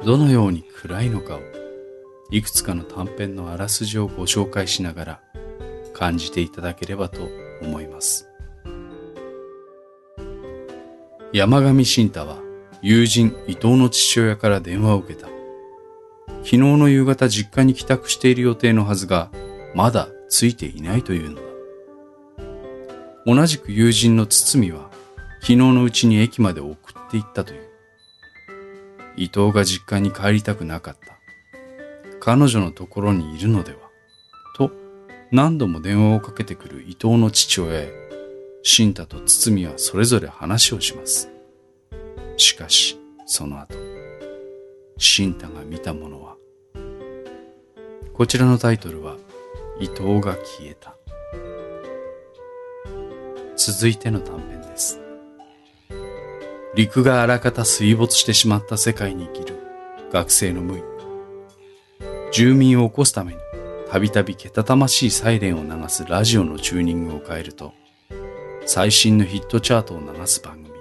[0.04, 1.40] どのように暗いのかを
[2.30, 5.22] いくつかの短編のあらすじをご紹介しながら
[5.94, 7.30] 感じていただければと
[7.62, 8.28] 思います。
[11.32, 12.36] 山上慎太は
[12.82, 15.37] 友人伊藤の父親から電話を受けた。
[16.48, 19.30] 昨日の夕方実家に帰宅している予定のはずが
[19.76, 21.42] まだついていないというのだ。
[23.26, 24.90] 同じく友人の堤は
[25.42, 27.68] 昨日のうちに駅まで送って行ったという。
[29.18, 31.18] 伊藤が実家に帰りたくなかった。
[32.22, 33.80] 彼女のところにいるのでは
[34.56, 34.72] と
[35.32, 37.92] 何度も電話をかけてくる伊藤の父親へ
[38.64, 41.30] 新太と堤はそれぞれ話をします。
[42.38, 43.76] しかしその後
[44.98, 46.37] 新太が見たものは
[48.18, 49.16] こちらのタイトルは
[49.80, 50.96] 伊藤が消えた。
[53.56, 55.00] 続いての短編です。
[56.74, 59.60] 陸があらかた水没してしまった世界に生きる
[60.12, 60.84] 学生の無意
[62.32, 63.40] 住民を起こすために
[63.88, 67.74] たびたびけたたましいサイレンを流すラジオのチューニングを変えると
[68.66, 70.76] 最新のヒットチャートを流す番組。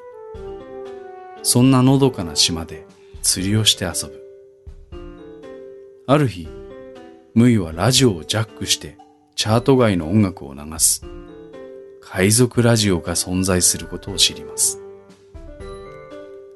[1.43, 2.87] そんなのどかな島で
[3.21, 4.23] 釣りをして遊ぶ。
[6.07, 6.49] ある日
[7.37, 8.97] ムイはラジオをジャックして
[9.35, 11.05] チャート外の音楽を流す。
[12.01, 14.81] 海賊ラジオが存在することを知ります。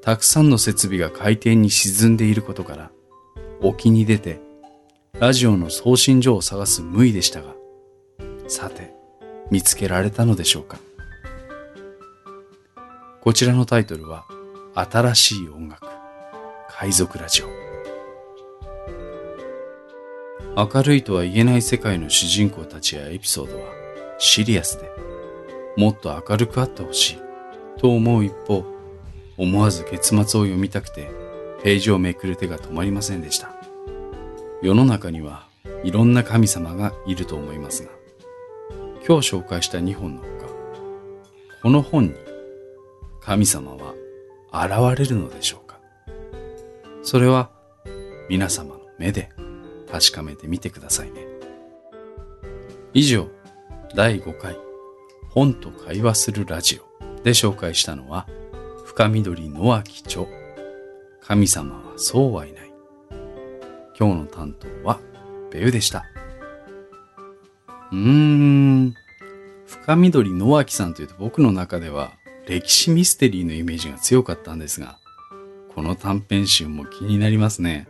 [0.00, 2.90] たくさんの設備が海底に沈んでいることから
[3.60, 4.40] 沖に出て
[5.18, 7.54] ラジオの送信所を探すムイでしたが、
[8.48, 8.94] さて、
[9.50, 10.78] 見つけられたのでしょうか？
[13.20, 14.24] こちらのタイトルは、
[14.74, 15.86] 新しい音楽、
[16.70, 17.69] 海賊ラジオ。
[20.56, 23.72] 明るいとは言えない世界の主人公たちやエピソードは
[24.18, 24.90] シリアスで、
[25.76, 27.18] もっと明るくあってほしい
[27.78, 28.64] と思う一方、
[29.36, 31.08] 思わず結末を読みたくて、
[31.62, 33.54] ページをめくる手が止まりませんでした。
[34.60, 35.46] 世の中には
[35.84, 37.90] いろんな神様がいると思いますが、
[39.06, 40.30] 今日紹介した2本のほか、
[41.62, 42.14] この本に
[43.20, 43.94] 神様は
[44.52, 45.78] 現れるのでしょうか
[47.02, 47.50] それは
[48.28, 49.30] 皆様の目で
[49.90, 51.26] 確かめてみてくださいね。
[52.92, 53.28] 以上、
[53.94, 54.56] 第5回
[55.28, 58.26] 本と会話するラジオで紹介したのは
[58.84, 60.26] 深緑野脇著
[61.20, 62.72] 神様はそうはいない。
[63.98, 64.98] 今日の担当は
[65.50, 66.04] ベウでした。
[67.92, 68.94] うーん。
[69.66, 72.12] 深緑野脇さんというと僕の中では
[72.46, 74.98] 歴史ミステリーのイメージが強かったんですが、
[75.74, 77.86] この短編集も気になりますね。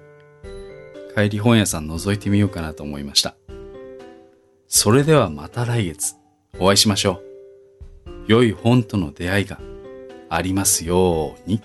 [1.15, 3.35] 帰り本屋さん覗いてみようかなと思いました。
[4.67, 6.15] それではまた来月
[6.59, 7.21] お会いしましょ
[8.07, 8.25] う。
[8.29, 9.59] 良い本との出会いが
[10.29, 11.61] ありますように。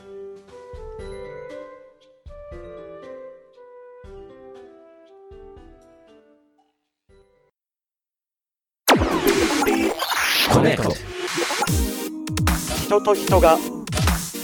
[12.85, 13.57] 人と人が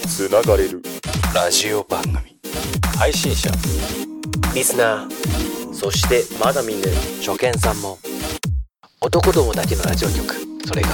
[0.08, 0.82] つながれる
[1.34, 2.38] ラジオ番組。
[2.98, 3.50] 配信者
[4.54, 5.74] リスナー。
[5.74, 6.82] そしてまだ見ぬ
[7.26, 7.98] 初見さんも。
[9.00, 10.36] 男どもだけのラジオ局。
[10.68, 10.90] それが。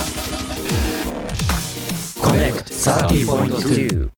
[2.22, 4.10] コネクト30.2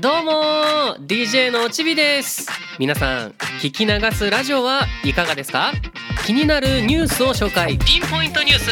[0.00, 1.06] どうもー。
[1.06, 2.46] DJ のちびです。
[2.78, 3.30] 皆さん
[3.62, 5.72] 聞き流すラジオはいかがですか？
[6.26, 7.78] 気になるニュースを紹介。
[7.78, 8.70] ピンポイントニュース。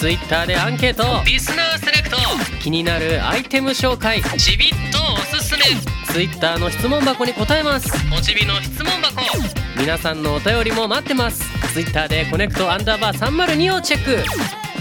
[0.00, 1.22] Twitter でアンケート。
[1.26, 2.16] リスナーセレクト
[2.60, 4.22] 気になるアイテム紹介。
[4.38, 5.64] ちびっとおすすめ。
[6.12, 7.90] Twitter の質問箱に答えます。
[8.16, 9.22] おちびの質問箱。
[9.78, 11.42] 皆さんのお便りも待ってます。
[11.72, 14.22] Twitter でコネクトアンダーバー302をチェック。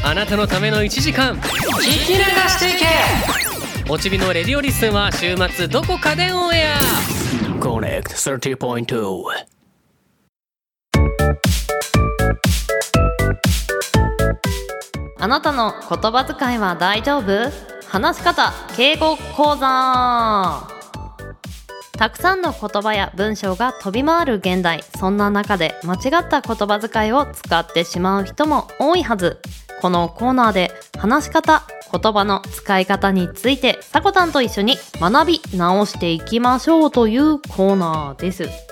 [0.03, 1.37] あなたのための1時間。
[1.37, 2.85] 聞き流していけ。
[3.89, 7.59] おちびのレディオリスンは週末どこかでオンエア。
[7.61, 9.58] コネクト30.2
[15.21, 17.51] あなたの言葉遣いは大丈夫？
[17.89, 20.65] 話し方敬語講座。
[21.97, 24.81] たくさんの言葉や文章が飛び回る現代。
[24.97, 29.41] そんな中で間違った言葉遣いを使ってしまう人も多いはず。
[29.81, 38.68] このコーナーで話し方言葉の使い方についてさこたんと一緒に学び直していきましょうというコーナーです。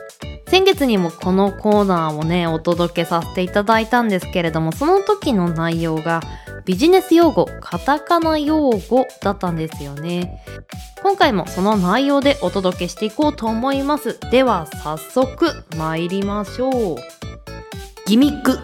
[0.49, 6.21] 先月にもこのコーナーをねお届けさせていただいたんですけれどもその時の内容が
[6.65, 10.43] ビジネス用語カタカナ用語だったんですよね。
[11.03, 14.19] 今回もその内容でお届けしていこうと思います。
[14.31, 16.95] では早速参りましょう。
[18.05, 18.59] ギミック。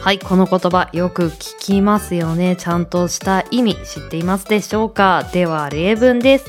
[0.00, 2.56] はいこの言葉よく聞きますよね。
[2.56, 5.28] ちゃんとした意味知っていますでしょうか？
[5.32, 6.46] では例文です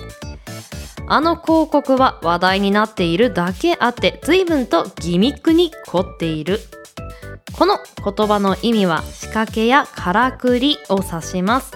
[1.10, 6.60] あの広告は話題になっているだけあって随分とギミックに凝っている。
[7.58, 11.72] この言葉の意味は仕掛けやからくりを指します。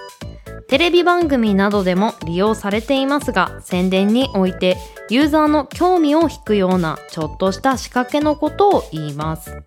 [0.67, 4.77] テレビ番組などでも利用されていますが宣伝において
[5.09, 9.63] ユーザーの興味を引くようなちょっとした仕掛けのことを言います。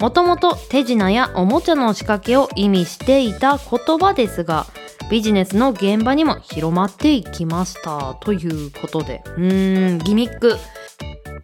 [0.00, 4.66] もともと手品やおもちゃの仕掛けを意味していた言葉ですが
[5.08, 9.22] ビジネスの現場にも広まっていきましたということで。
[9.36, 10.56] うーんギミック。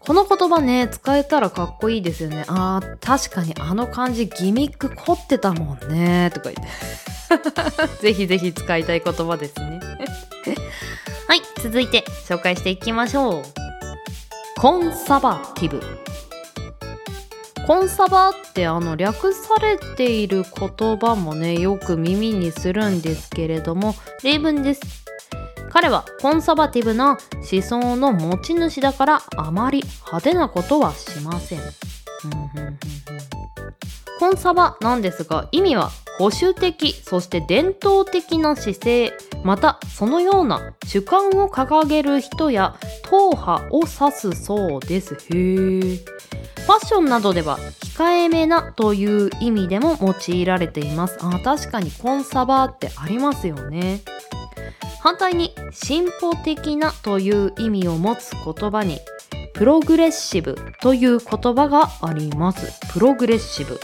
[0.00, 2.44] この言葉ね使えたらかっこいいですよね。
[2.46, 6.66] あー確かにあの感じギミック凝ってたもんねとか言って。
[8.02, 9.80] ぜひぜひ使いたい言葉ですね。
[11.26, 13.42] はい続いて紹介していきましょう。
[14.60, 16.05] コンサバティブ。
[17.66, 25.04] コンサバってあの略されている言葉もねよく耳にするんですけれども例文です
[25.70, 31.60] 彼はコンサバティブな思想の持ち主だからあまり派手なことはしません。
[34.18, 39.12] コンサバなんですが意味は保守的そして伝統的な姿勢
[39.44, 45.14] またそのような主観を掲げる人や党派を指すそうです。
[45.14, 45.96] へー。
[46.66, 51.16] ファッションなどでは控えめなという意味でも用いられています。
[51.20, 54.00] あ確かにコンサバってありますよね。
[55.00, 58.98] 反対に進歩的なという意味を持つ言葉に
[59.54, 62.80] プログレッシブという言葉があります。
[62.92, 63.78] プログレッシブ。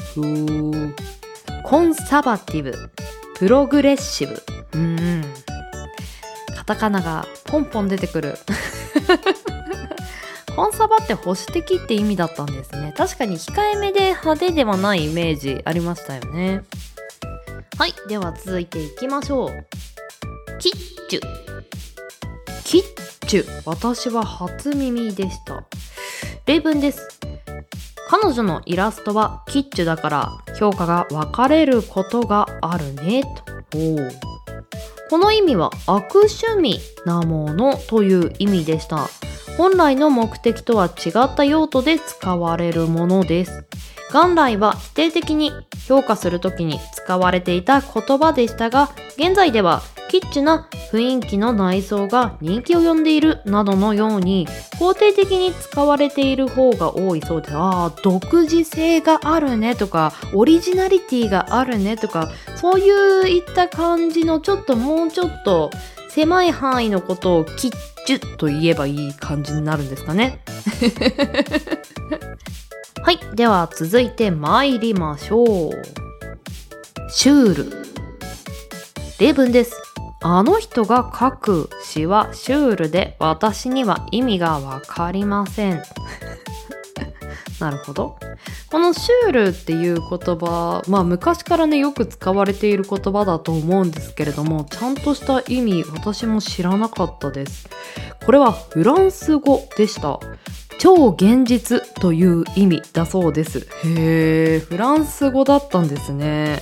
[1.65, 2.91] コンサバティブ
[3.37, 4.43] プログレッシブ。
[4.75, 5.23] うん
[6.57, 8.37] カタカナがポンポン出てくる。
[10.55, 12.93] コンサバって保守的って意味だったんですね。
[12.97, 16.63] 確かに控えめで派手ではないイメージありましたよね。
[17.79, 19.67] はいでは続いていきましょう。
[20.59, 20.73] キッ
[21.09, 21.21] チュ。
[22.65, 22.83] キッ
[23.27, 23.63] チュ。
[23.65, 25.65] 私は初耳でした。
[26.47, 27.19] 例文です。
[28.13, 33.23] 彼女のイラストはキッチュだから評価が分かれることがあるね。
[33.71, 33.79] と。
[35.09, 39.09] この意味は悪趣味なものという意味でした。
[39.57, 43.65] 本来の目的とは違った用途で使われるものです。
[44.13, 45.53] 元来は否定的に
[45.87, 54.47] 評価するときに使われていた言葉でしたが現在ではキッチな雰囲気の内装が人気を呼んでいるなどのように
[54.79, 65.71] 肯定的に使われている方が多いそうでああ独自性があるねとかオリジナリティがあるねとかそういういった感じのちょっともうちょっと
[66.11, 67.73] 狭い範囲のことをキッ
[68.05, 70.41] チュと言えばいい感じになるんですかね。
[73.01, 75.73] はいでは続いて参りましょう。
[77.11, 77.87] シュール。
[79.19, 79.77] 例文です。
[80.21, 85.83] あの人が書く詩はシュールで私には意味がわかりません。
[87.59, 88.19] なるほど。
[88.71, 97.69] このシュールっていう言葉まあ昔からねよく使われている言葉だと思うんですけれどもちゃんとした意味私も知らなかったです。
[98.25, 100.21] これはフランス語でした。
[100.83, 103.69] 超現実という意味だそうです。
[103.85, 106.61] へえフランス語だったんですね。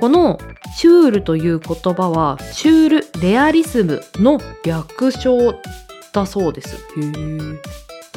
[0.00, 0.38] この
[0.76, 5.54] シュールという言葉はシュールレアリスムの略称
[6.12, 6.76] だそうです。
[6.76, 7.10] へえ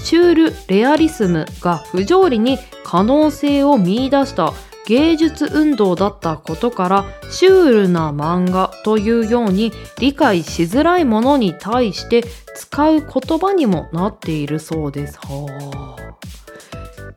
[0.02, 4.52] シュールレアリスムが不条理に可能性を見出した
[4.88, 12.24] 芸術運動だったことからシュールな漫画というように理解しづらいものに対して
[12.56, 15.18] 使う言葉にもなっているそうです。
[15.20, 15.98] は。
[16.00, 16.04] あ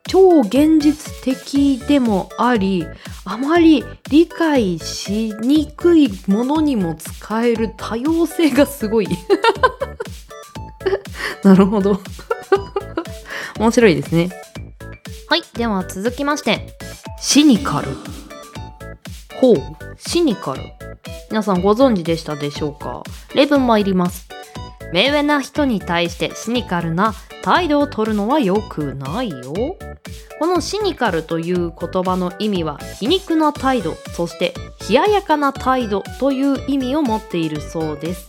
[0.08, 2.86] 超現実的でもあり
[3.24, 9.08] あまり理解しにくいものにも使える多様性がすごい。
[11.42, 12.00] なるほど。
[13.58, 14.30] 面白いですね。
[15.28, 16.76] はいでは続きまして。
[17.20, 17.88] シニカル。
[19.40, 19.56] ほう
[19.98, 20.62] シニカル。
[21.30, 23.02] 皆さんご存知でしたでしょうか？
[23.34, 24.28] 例文参ります。
[24.92, 27.12] 目上な人に対してシニカルな
[27.42, 29.76] 態度を取るのは良くないよ。
[30.38, 34.54] このシニカルという言葉の意味は皮肉な態度そして
[34.88, 38.28] 冷ややかな態度という意味を持っているそうです。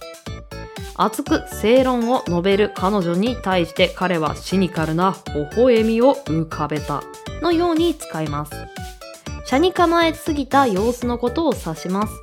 [0.97, 5.15] 熱く正論を述べる彼女に対して彼はシニカルな
[5.55, 7.03] 微笑みを浮かべた
[7.41, 8.51] のように使います。
[9.45, 12.13] 車に構えすぎた様子のことを指します。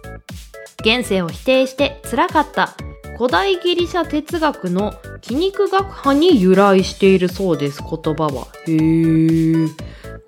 [0.80, 2.74] 現世を否定して辛かった
[3.16, 7.80] 古代ギリシャ哲学の気肉学派に由来しているそうです。
[7.80, 8.48] 言葉は。
[8.66, 9.68] へえ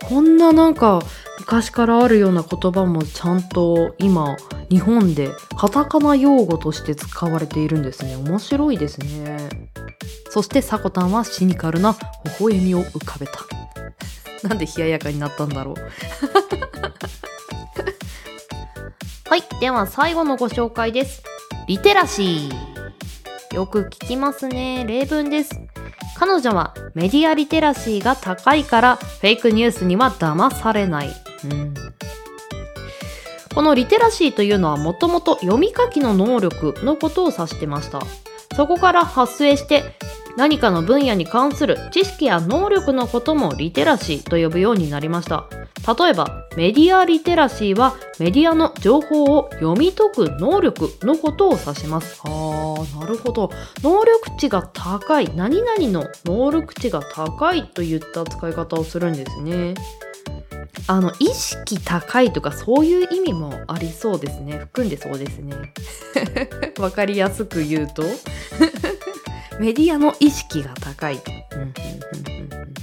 [0.09, 1.03] こんななんか
[1.41, 4.37] 昔からあるような言葉もちゃんと今
[4.71, 8.17] 日本でカタカナ用語として使われているんですね。
[8.17, 9.49] 面白いですね。
[10.31, 13.41] そしてサコタンはシニカルな微笑みを浮かべた。
[14.47, 15.77] なんで冷ややかになったんだろう。
[19.29, 21.23] はいでは最後のご紹介です。
[21.67, 23.55] リテラシー。
[23.55, 24.85] よく聞きますね。
[24.87, 25.61] 例文です。
[26.19, 31.11] 彼女はメディアリテラシーが高いからフェイクニュースには騙されない、
[31.45, 31.75] うん、
[33.57, 38.03] このリテラシーというのはもともと読み書きの能力のことを指してました。
[38.55, 39.83] そこから発生して
[40.37, 45.47] 何かの分野に関する知識や能力のこともリテラシーと呼ぶようになりました。
[45.99, 52.21] 例えばメディアリテラシーはメディアの情報を読み解く能力のことを指します。
[52.25, 53.51] あーなるほど。
[53.83, 59.73] 能力値が高い何々の能力値が高いといった使い方をするんですね。
[60.87, 64.59] あの意識高いとかそういう意味もありそうですね。
[64.59, 65.73] 含んでそうですね。
[66.79, 68.05] わかりやすく言うと。
[69.59, 71.15] メディアの意識が高い、
[71.53, 72.75] うんうんうんうん。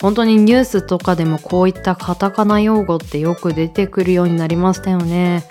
[0.00, 5.44] 本当にニュースとかでもこういったカタカナ用語ってよく出てくるようになりましたよね。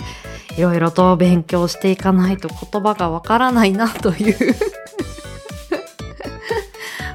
[0.57, 4.35] いろいろと勉強していかないと言葉がわからないなという。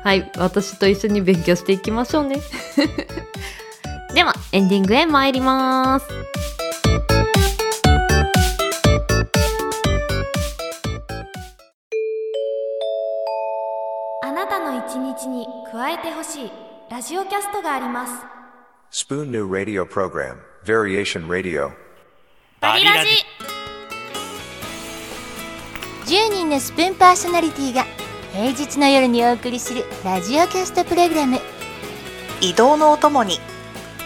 [0.02, 2.40] はい、私と一緒に勉強していきましょうね。
[4.14, 6.06] では、エンディングへ参ります。
[14.22, 16.52] あなたの一日に加えてほしい
[16.90, 21.72] ラジオキャストがあります Spoon New Radio Program, Variation Radio.
[22.60, 23.10] バリラジ
[26.14, 27.84] 10人のスプーンパーソナリティが
[28.32, 31.38] 平日の夜にお送りするラジオキャストプログラム
[32.40, 33.38] 移動のお供に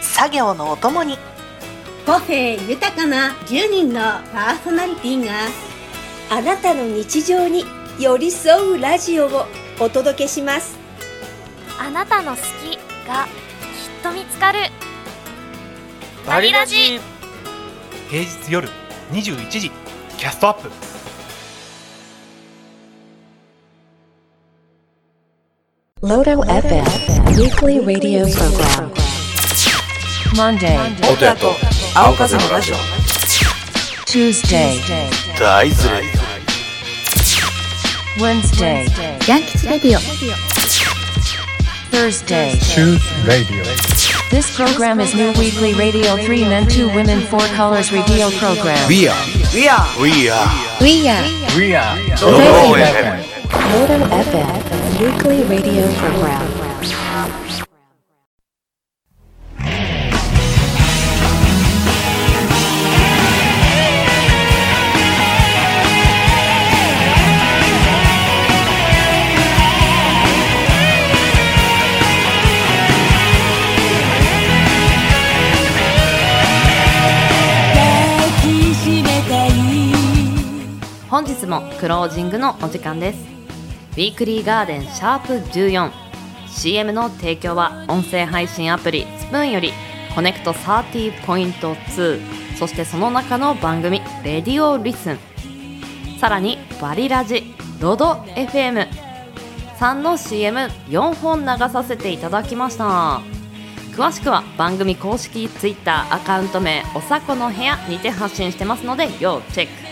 [0.01, 1.17] 作業のお供に。
[2.05, 3.99] 個性豊かな10人の
[4.33, 5.31] パーソナリティが
[6.31, 7.65] あなたの日常に
[7.99, 9.45] 寄り添うラジオを
[9.79, 10.77] お届けします。
[11.79, 12.77] あなたの好き
[13.07, 13.29] がきっ
[14.03, 14.59] と見つかる。
[16.25, 16.99] バリラジ。
[18.09, 18.67] 平日夜
[19.11, 19.71] 21時
[20.17, 20.71] キャストアップ。
[26.01, 26.85] Lodo FM
[27.35, 29.08] Weekly Radio Program
[30.34, 30.78] Monday
[31.12, 31.52] オトヤと
[31.94, 32.74] 青風のラジオ
[34.06, 34.78] Tuesday
[35.38, 36.02] 大ズレ
[38.18, 38.86] Wednesday
[39.28, 40.00] ヤン吉レディオ
[41.90, 43.62] Thursday Truth Radio
[44.30, 49.08] This program is new weekly radio 3 men 2 women 4 colors radio program We
[49.08, 49.14] are
[49.54, 50.48] We are We are
[50.80, 51.22] We are
[51.56, 53.22] We are Lodo FM
[53.72, 56.57] Lodo FM Weekly Radio Program
[81.89, 83.19] ロージングのお時間です。
[83.93, 89.73] ウィークリーガーデンシャープ 14CM の提供は音声配信アプリスプーンより
[90.13, 95.19] コネクト30.2そしてその中の番組レディオリスン。
[96.19, 98.87] さらにバリラジロド FM
[99.79, 103.19] 3の CM4 本流させていただきました。
[103.95, 109.88] 詳しくは番組公式 Twitter アカウント名おさこの部屋にて発信してますので要チェック。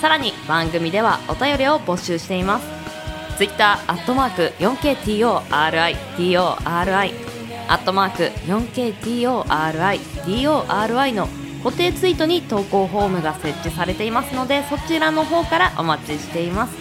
[0.00, 2.66] さらに番組ではお便りを募集しています。
[3.36, 7.14] Twitter アットマーク 4KTORIDORI
[7.68, 11.28] アットマーク 4KTORIDORI の
[11.62, 16.76] 固定ツイートに投稿フォームが設置されていますのでそちらの方からお待ちしています。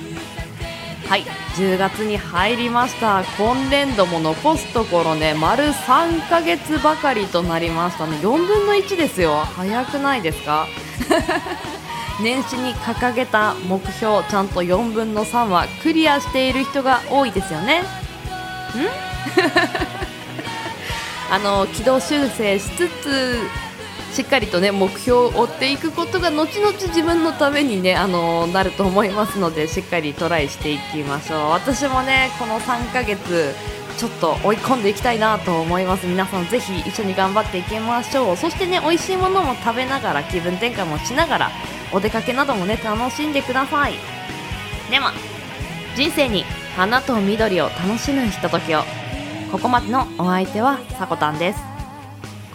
[1.07, 1.24] はい
[1.55, 3.24] 10月に入りました。
[3.38, 8.18] 今年度も残すところね丸3ヶ月ばかりとなりましたね。
[8.18, 9.38] 4分の1ですよ。
[9.38, 10.68] 早くないですか？
[12.22, 17.82] 年始に掲げた目標ちゃんと4分の3はクリアしている人が多いですよね。
[17.82, 17.84] ん？
[21.30, 23.39] あの軌道修正しつつ
[24.13, 31.49] しっかりとね目標を追っていくことが後々自分のためにねあのなると思いますのでしっかりトライしていきましょう。
[31.51, 33.53] 私もねこの3ヶ月
[33.97, 36.07] ちょっと追い込んでいきたいなと思います。
[36.07, 38.38] 皆さんぜひ一緒に頑張っていきましょう。
[38.38, 41.51] そしてね美味しいものも食べながら気分転換もしながら
[41.91, 43.93] お出かけなどもね楽しんでください。
[44.89, 45.13] では
[45.95, 46.43] 人生に
[46.75, 48.81] 花と緑を楽しむひとときを。
[49.51, 51.59] ここまでのお相手はさこたんです。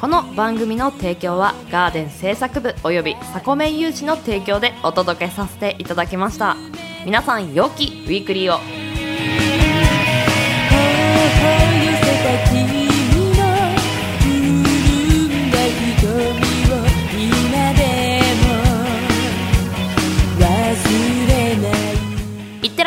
[0.00, 6.56] この番組の提供はガーデン製作部およびサコメン有志の提供でお届けさせていただきました。
[7.04, 8.81] 皆さん良きウィークリーを。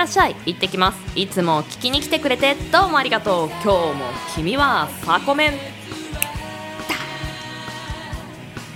[0.05, 1.19] らっしゃい行ってきます。
[1.19, 3.49] いつも聞きに来てくれてどうもありがとう。
[3.49, 3.93] 今日も
[4.35, 5.53] 君はサコメン。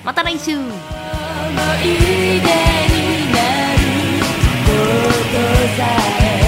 [0.03, 0.81] また来週思い出に
[3.31, 3.39] な
[3.75, 3.79] る
[4.65, 5.37] こと
[5.77, 5.85] さ
[6.23, 6.38] え